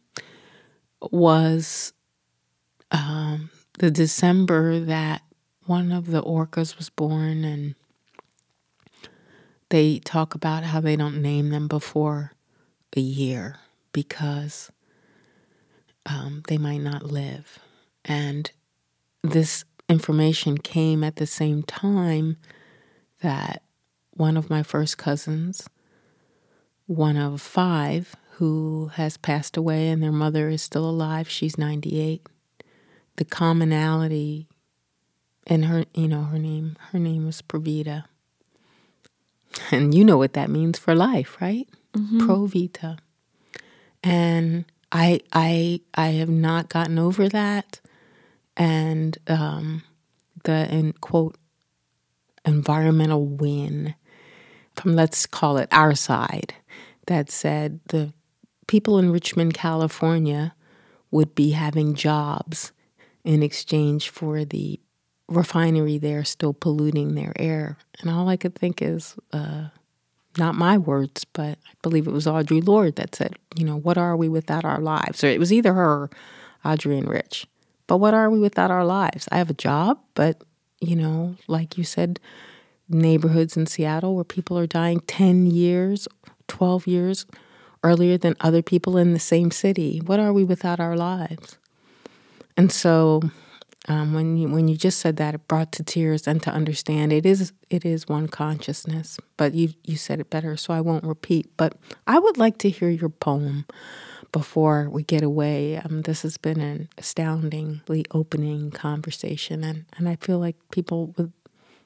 was 1.10 1.94
um, 2.90 3.48
the 3.78 3.90
December 3.90 4.78
that 4.80 5.22
one 5.64 5.90
of 5.90 6.08
the 6.08 6.22
orcas 6.22 6.76
was 6.76 6.90
born, 6.90 7.44
and 7.44 7.76
they 9.70 10.00
talk 10.00 10.34
about 10.34 10.64
how 10.64 10.82
they 10.82 10.94
don't 10.96 11.22
name 11.22 11.48
them 11.48 11.66
before 11.66 12.32
year 13.02 13.56
because 13.92 14.70
um, 16.06 16.42
they 16.48 16.58
might 16.58 16.82
not 16.82 17.02
live. 17.02 17.58
And 18.04 18.50
this 19.22 19.64
information 19.88 20.58
came 20.58 21.02
at 21.02 21.16
the 21.16 21.26
same 21.26 21.62
time 21.62 22.36
that 23.20 23.62
one 24.12 24.36
of 24.36 24.50
my 24.50 24.62
first 24.62 24.98
cousins, 24.98 25.68
one 26.86 27.16
of 27.16 27.40
five 27.40 28.14
who 28.32 28.90
has 28.94 29.16
passed 29.16 29.56
away 29.56 29.88
and 29.88 30.02
their 30.02 30.12
mother 30.12 30.48
is 30.48 30.62
still 30.62 30.88
alive. 30.88 31.28
She's 31.28 31.58
98. 31.58 32.26
The 33.16 33.24
commonality 33.24 34.48
in 35.46 35.64
her, 35.64 35.84
you 35.94 36.06
know, 36.06 36.24
her 36.24 36.38
name, 36.38 36.76
her 36.92 36.98
name 36.98 37.26
was 37.26 37.42
Provita. 37.42 38.04
And 39.72 39.94
you 39.94 40.04
know 40.04 40.18
what 40.18 40.34
that 40.34 40.50
means 40.50 40.78
for 40.78 40.94
life, 40.94 41.36
right? 41.40 41.66
Mm-hmm. 41.98 42.26
Pro 42.26 42.46
Vita. 42.46 42.98
And 44.02 44.64
I 44.92 45.20
I 45.32 45.80
I 45.94 46.08
have 46.08 46.28
not 46.28 46.68
gotten 46.68 46.98
over 46.98 47.28
that. 47.28 47.80
And 48.56 49.18
um 49.26 49.82
the 50.44 50.72
in 50.72 50.92
quote 50.94 51.36
environmental 52.44 53.26
win 53.26 53.94
from, 54.74 54.94
let's 54.94 55.26
call 55.26 55.58
it 55.58 55.68
our 55.72 55.94
side, 55.94 56.54
that 57.06 57.30
said 57.30 57.80
the 57.88 58.12
people 58.68 58.98
in 58.98 59.10
Richmond, 59.10 59.54
California 59.54 60.54
would 61.10 61.34
be 61.34 61.50
having 61.50 61.94
jobs 61.94 62.72
in 63.24 63.42
exchange 63.42 64.08
for 64.08 64.44
the 64.44 64.78
refinery 65.28 65.98
there 65.98 66.24
still 66.24 66.54
polluting 66.54 67.14
their 67.14 67.32
air. 67.36 67.76
And 68.00 68.10
all 68.10 68.28
I 68.28 68.36
could 68.36 68.54
think 68.54 68.80
is, 68.80 69.16
uh, 69.32 69.68
not 70.38 70.54
my 70.54 70.78
words, 70.78 71.24
but 71.24 71.58
I 71.66 71.72
believe 71.82 72.06
it 72.06 72.12
was 72.12 72.26
Audre 72.26 72.66
Lorde 72.66 72.96
that 72.96 73.14
said, 73.14 73.36
you 73.56 73.64
know, 73.64 73.76
what 73.76 73.98
are 73.98 74.16
we 74.16 74.28
without 74.28 74.64
our 74.64 74.80
lives? 74.80 75.22
Or 75.22 75.28
it 75.28 75.40
was 75.40 75.52
either 75.52 75.74
her 75.74 76.10
Adrienne 76.64 77.06
Rich. 77.06 77.46
But 77.86 77.98
what 77.98 78.14
are 78.14 78.30
we 78.30 78.38
without 78.38 78.70
our 78.70 78.84
lives? 78.84 79.28
I 79.32 79.38
have 79.38 79.50
a 79.50 79.54
job, 79.54 79.98
but, 80.14 80.42
you 80.80 80.96
know, 80.96 81.36
like 81.46 81.78
you 81.78 81.84
said, 81.84 82.20
neighborhoods 82.88 83.56
in 83.56 83.66
Seattle 83.66 84.14
where 84.14 84.24
people 84.24 84.58
are 84.58 84.66
dying 84.66 85.00
10 85.00 85.46
years, 85.46 86.08
12 86.48 86.86
years 86.86 87.26
earlier 87.82 88.18
than 88.18 88.34
other 88.40 88.62
people 88.62 88.96
in 88.96 89.12
the 89.12 89.18
same 89.18 89.50
city. 89.50 90.00
What 90.04 90.20
are 90.20 90.32
we 90.32 90.44
without 90.44 90.80
our 90.80 90.96
lives? 90.96 91.58
And 92.56 92.72
so 92.72 93.22
um, 93.88 94.12
when 94.12 94.36
you 94.36 94.48
when 94.48 94.68
you 94.68 94.76
just 94.76 94.98
said 94.98 95.16
that, 95.16 95.34
it 95.34 95.48
brought 95.48 95.72
to 95.72 95.82
tears 95.82 96.26
and 96.26 96.42
to 96.42 96.50
understand 96.50 97.12
it 97.12 97.24
is 97.24 97.52
it 97.70 97.84
is 97.84 98.06
one 98.06 98.28
consciousness. 98.28 99.18
But 99.36 99.54
you 99.54 99.70
you 99.84 99.96
said 99.96 100.20
it 100.20 100.30
better, 100.30 100.56
so 100.56 100.74
I 100.74 100.80
won't 100.80 101.04
repeat. 101.04 101.50
But 101.56 101.74
I 102.06 102.18
would 102.18 102.36
like 102.36 102.58
to 102.58 102.70
hear 102.70 102.90
your 102.90 103.08
poem 103.08 103.64
before 104.30 104.88
we 104.90 105.02
get 105.02 105.22
away. 105.22 105.78
Um, 105.78 106.02
this 106.02 106.22
has 106.22 106.36
been 106.36 106.60
an 106.60 106.88
astoundingly 106.98 108.04
opening 108.10 108.70
conversation, 108.70 109.64
and, 109.64 109.86
and 109.96 110.08
I 110.08 110.16
feel 110.16 110.38
like 110.38 110.56
people 110.70 111.14
would 111.16 111.32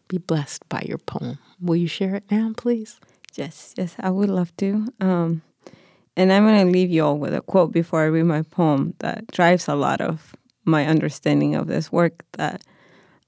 be 0.09 0.19
blessed 0.19 0.69
by 0.69 0.85
your 0.87 0.99
poem. 0.99 1.39
Will 1.61 1.77
you 1.77 1.87
share 1.87 2.17
it 2.17 2.25
now, 2.31 2.53
please? 2.57 2.99
Yes, 3.35 3.75
yes, 3.77 3.95
I 3.99 4.11
would 4.11 4.29
love 4.29 4.55
to. 4.59 4.93
Um, 5.01 5.43
and 6.17 6.33
I'm 6.33 6.45
going 6.47 6.67
to 6.67 6.73
leave 6.73 6.91
you 6.91 7.05
all 7.05 7.19
with 7.19 7.33
a 7.33 7.41
quote 7.41 7.73
before 7.73 8.03
I 8.03 8.07
read 8.07 8.25
my 8.25 8.43
poem 8.43 8.95
that 8.99 9.29
drives 9.29 9.69
a 9.69 9.75
lot 9.75 10.01
of 10.01 10.35
my 10.65 10.87
understanding 10.87 11.55
of 11.55 11.67
this 11.67 11.91
work. 11.91 12.25
That 12.33 12.63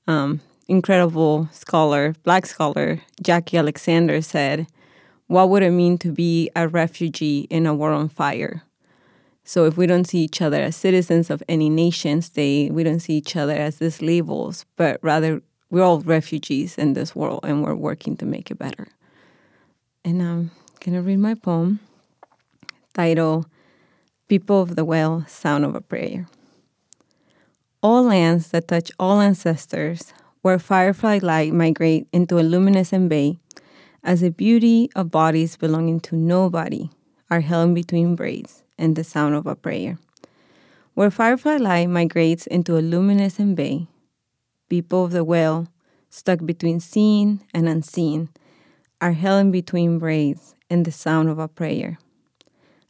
um, 0.06 0.40
incredible 0.68 1.48
scholar, 1.52 2.14
black 2.22 2.46
scholar, 2.46 3.00
Jacqui 3.22 3.58
Alexander 3.58 4.20
said, 4.22 4.66
What 5.26 5.50
would 5.50 5.62
it 5.62 5.70
mean 5.70 5.98
to 5.98 6.12
be 6.12 6.50
a 6.54 6.68
refugee 6.68 7.46
in 7.50 7.66
a 7.66 7.74
war 7.74 7.92
on 7.92 8.08
fire? 8.08 8.62
So 9.44 9.66
if 9.66 9.76
we 9.76 9.86
don't 9.86 10.06
see 10.06 10.20
each 10.20 10.40
other 10.40 10.62
as 10.62 10.74
citizens 10.74 11.28
of 11.28 11.42
any 11.48 11.68
nation 11.68 12.22
state, 12.22 12.72
we 12.72 12.82
don't 12.82 13.00
see 13.00 13.14
each 13.14 13.36
other 13.36 13.52
as 13.52 13.76
these 13.76 14.00
labels, 14.00 14.64
but 14.76 14.98
rather 15.02 15.42
we're 15.70 15.82
all 15.82 16.00
refugees 16.00 16.78
in 16.78 16.94
this 16.94 17.14
world 17.14 17.40
and 17.42 17.62
we're 17.62 17.74
working 17.74 18.16
to 18.18 18.24
make 18.24 18.50
it 18.50 18.58
better. 18.58 18.88
And 20.02 20.22
I'm 20.22 20.50
going 20.80 20.94
to 20.94 21.02
read 21.02 21.18
my 21.18 21.34
poem 21.34 21.80
titled 22.94 23.46
People 24.28 24.62
of 24.62 24.76
the 24.76 24.84
Well 24.84 25.24
Sound 25.28 25.64
of 25.64 25.74
a 25.74 25.80
Prayer. 25.80 26.26
All 27.84 28.04
lands 28.04 28.48
that 28.48 28.68
touch 28.68 28.90
all 28.98 29.20
ancestors, 29.20 30.14
where 30.40 30.58
firefly 30.58 31.18
light 31.20 31.52
migrate 31.52 32.08
into 32.14 32.38
a 32.38 32.40
luminescent 32.40 33.10
bay, 33.10 33.36
as 34.02 34.22
the 34.22 34.30
beauty 34.30 34.88
of 34.96 35.10
bodies 35.10 35.58
belonging 35.58 36.00
to 36.08 36.16
nobody 36.16 36.88
are 37.30 37.42
held 37.42 37.68
in 37.68 37.74
between 37.74 38.16
braids 38.16 38.64
and 38.78 38.96
the 38.96 39.04
sound 39.04 39.34
of 39.34 39.46
a 39.46 39.54
prayer. 39.54 39.98
Where 40.94 41.10
firefly 41.10 41.58
light 41.58 41.90
migrates 41.90 42.46
into 42.46 42.78
a 42.78 42.80
luminescent 42.80 43.54
bay, 43.54 43.86
people 44.70 45.04
of 45.04 45.12
the 45.12 45.22
well, 45.22 45.68
stuck 46.08 46.42
between 46.46 46.80
seen 46.80 47.42
and 47.52 47.68
unseen, 47.68 48.30
are 49.02 49.12
held 49.12 49.42
in 49.42 49.50
between 49.50 49.98
braids 49.98 50.54
and 50.70 50.86
the 50.86 50.90
sound 50.90 51.28
of 51.28 51.38
a 51.38 51.48
prayer, 51.48 51.98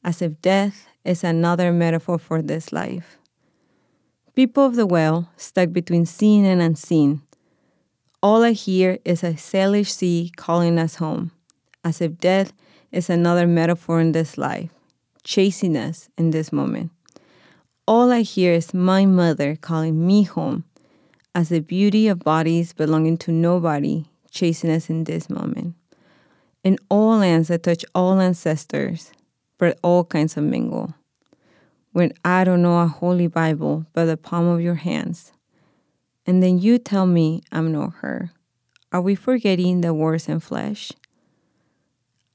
as 0.04 0.22
if 0.22 0.40
death 0.40 0.86
is 1.04 1.24
another 1.24 1.72
metaphor 1.72 2.16
for 2.16 2.40
this 2.40 2.72
life. 2.72 3.18
People 4.34 4.66
of 4.66 4.74
the 4.74 4.86
well, 4.86 5.28
stuck 5.36 5.70
between 5.70 6.06
seen 6.06 6.44
and 6.44 6.60
unseen, 6.60 7.22
all 8.20 8.42
I 8.42 8.52
hear 8.52 8.98
is 9.04 9.22
a 9.22 9.34
Salish 9.34 9.90
Sea 9.90 10.32
calling 10.34 10.78
us 10.78 10.96
home, 10.96 11.30
as 11.84 12.00
if 12.00 12.18
death 12.18 12.52
is 12.90 13.08
another 13.08 13.46
metaphor 13.46 14.00
in 14.00 14.12
this 14.12 14.36
life, 14.36 14.70
chasing 15.22 15.76
us 15.76 16.08
in 16.18 16.30
this 16.30 16.52
moment. 16.52 16.90
All 17.86 18.10
I 18.10 18.22
hear 18.22 18.54
is 18.54 18.74
my 18.74 19.06
mother 19.06 19.56
calling 19.56 20.04
me 20.04 20.22
home, 20.22 20.64
as 21.34 21.50
the 21.50 21.60
beauty 21.60 22.08
of 22.08 22.20
bodies 22.20 22.72
belonging 22.72 23.18
to 23.18 23.30
nobody 23.30 24.06
chasing 24.30 24.70
us 24.70 24.90
in 24.90 25.04
this 25.04 25.30
moment. 25.30 25.74
In 26.64 26.78
all 26.88 27.18
lands 27.18 27.48
that 27.48 27.62
touch 27.62 27.84
all 27.94 28.18
ancestors, 28.20 29.12
but 29.58 29.78
all 29.82 30.02
kinds 30.04 30.36
of 30.36 30.44
mingle. 30.44 30.94
When 31.94 32.12
I 32.24 32.42
don't 32.42 32.60
know 32.60 32.80
a 32.80 32.88
holy 32.88 33.28
Bible 33.28 33.86
but 33.92 34.06
the 34.06 34.16
palm 34.16 34.48
of 34.48 34.60
your 34.60 34.74
hands. 34.74 35.32
And 36.26 36.42
then 36.42 36.58
you 36.58 36.76
tell 36.76 37.06
me 37.06 37.42
I'm 37.52 37.70
not 37.70 37.94
her. 38.00 38.32
Are 38.90 39.00
we 39.00 39.14
forgetting 39.14 39.80
the 39.80 39.94
words 39.94 40.28
and 40.28 40.42
flesh? 40.42 40.90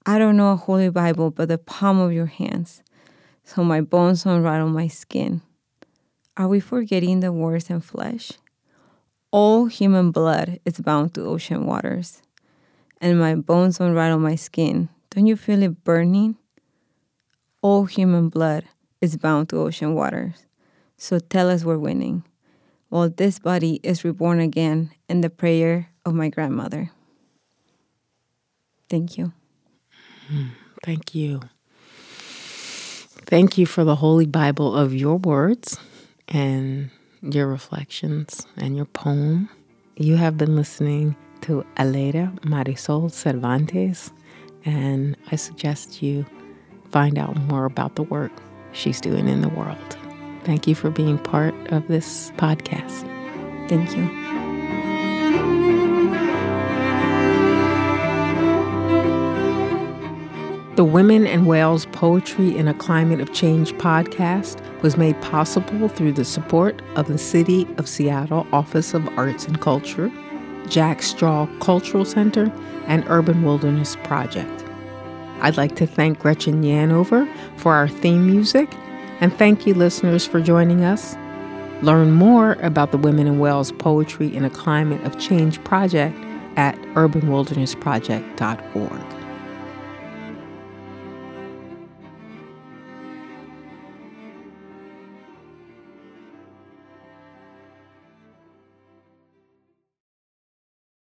I 0.05 0.17
don't 0.17 0.37
know 0.37 0.53
a 0.53 0.55
holy 0.55 0.89
Bible 0.89 1.29
but 1.29 1.49
the 1.49 1.57
palm 1.57 1.99
of 1.99 2.13
your 2.13 2.27
hands, 2.27 2.83
so 3.43 3.61
my 3.61 3.81
bones 3.81 4.23
don't 4.23 4.43
rattle 4.43 4.69
my 4.69 4.87
skin. 4.87 5.41
Are 6.37 6.47
we 6.47 6.61
forgetting 6.61 7.19
the 7.19 7.33
words 7.33 7.69
and 7.69 7.83
flesh? 7.83 8.31
All 9.29 9.65
human 9.65 10.11
blood 10.11 10.61
is 10.63 10.79
bound 10.79 11.13
to 11.15 11.25
ocean 11.25 11.65
waters, 11.65 12.21
and 13.01 13.19
my 13.19 13.35
bones 13.35 13.79
don't 13.79 13.93
rattle 13.93 14.19
my 14.19 14.35
skin. 14.35 14.87
Don't 15.09 15.27
you 15.27 15.35
feel 15.35 15.61
it 15.63 15.83
burning? 15.83 16.37
All 17.61 17.83
human 17.83 18.29
blood 18.29 18.63
is 19.01 19.17
bound 19.17 19.49
to 19.49 19.57
ocean 19.57 19.95
waters. 19.95 20.45
So 20.97 21.19
tell 21.19 21.49
us 21.49 21.63
we're 21.63 21.77
winning. 21.77 22.23
While 22.89 23.09
this 23.09 23.39
body 23.39 23.79
is 23.83 24.03
reborn 24.03 24.39
again 24.39 24.91
in 25.07 25.21
the 25.21 25.29
prayer 25.29 25.89
of 26.05 26.13
my 26.13 26.29
grandmother. 26.29 26.91
Thank 28.89 29.17
you. 29.17 29.31
Hmm, 30.27 30.47
thank 30.83 31.13
you. 31.13 31.41
Thank 33.29 33.57
you 33.59 33.67
for 33.67 33.83
the 33.83 33.95
Holy 33.95 34.25
Bible 34.25 34.75
of 34.75 34.93
your 34.93 35.17
words 35.17 35.77
and 36.27 36.89
your 37.21 37.47
reflections 37.47 38.47
and 38.57 38.75
your 38.75 38.85
poem. 38.85 39.49
You 39.95 40.15
have 40.15 40.37
been 40.37 40.55
listening 40.55 41.15
to 41.41 41.63
Aleida 41.77 42.39
Marisol 42.39 43.11
Cervantes, 43.11 44.11
and 44.65 45.15
I 45.31 45.35
suggest 45.35 46.01
you 46.01 46.25
find 46.89 47.19
out 47.19 47.37
more 47.37 47.65
about 47.65 47.95
the 47.95 48.03
work 48.03 48.31
she's 48.79 49.01
doing 49.01 49.27
in 49.27 49.41
the 49.41 49.49
world. 49.49 49.97
Thank 50.43 50.67
you 50.67 50.73
for 50.73 50.89
being 50.89 51.17
part 51.19 51.53
of 51.71 51.87
this 51.87 52.31
podcast. 52.31 53.05
Thank 53.69 53.95
you. 53.95 54.29
The 60.75 60.85
Women 60.85 61.27
and 61.27 61.45
Whales 61.45 61.87
Poetry 61.87 62.55
in 62.55 62.69
a 62.69 62.73
Climate 62.73 63.19
of 63.19 63.33
Change 63.33 63.73
podcast 63.73 64.61
was 64.81 64.95
made 64.95 65.21
possible 65.21 65.89
through 65.89 66.13
the 66.13 66.23
support 66.23 66.81
of 66.95 67.07
the 67.07 67.17
City 67.17 67.67
of 67.77 67.85
Seattle 67.89 68.47
Office 68.53 68.93
of 68.93 69.05
Arts 69.17 69.45
and 69.45 69.59
Culture, 69.59 70.09
Jack 70.69 71.01
Straw 71.01 71.47
Cultural 71.59 72.05
Center, 72.05 72.49
and 72.87 73.03
Urban 73.09 73.43
Wilderness 73.43 73.97
Project. 74.05 74.68
I'd 75.41 75.57
like 75.57 75.75
to 75.77 75.87
thank 75.87 76.19
Gretchen 76.19 76.63
Yanover 76.63 77.27
for 77.57 77.73
our 77.73 77.87
theme 77.87 78.27
music, 78.27 78.69
and 79.21 79.33
thank 79.33 79.67
you, 79.67 79.73
listeners, 79.73 80.25
for 80.25 80.41
joining 80.41 80.83
us. 80.83 81.15
Learn 81.81 82.11
more 82.11 82.57
about 82.61 82.91
the 82.91 82.97
Women 82.97 83.25
in 83.27 83.39
Whales 83.39 83.71
Poetry 83.71 84.35
in 84.35 84.43
a 84.43 84.49
Climate 84.49 85.01
of 85.05 85.17
Change 85.19 85.63
project 85.63 86.17
at 86.57 86.75
urbanwildernessproject.org. 86.93 89.18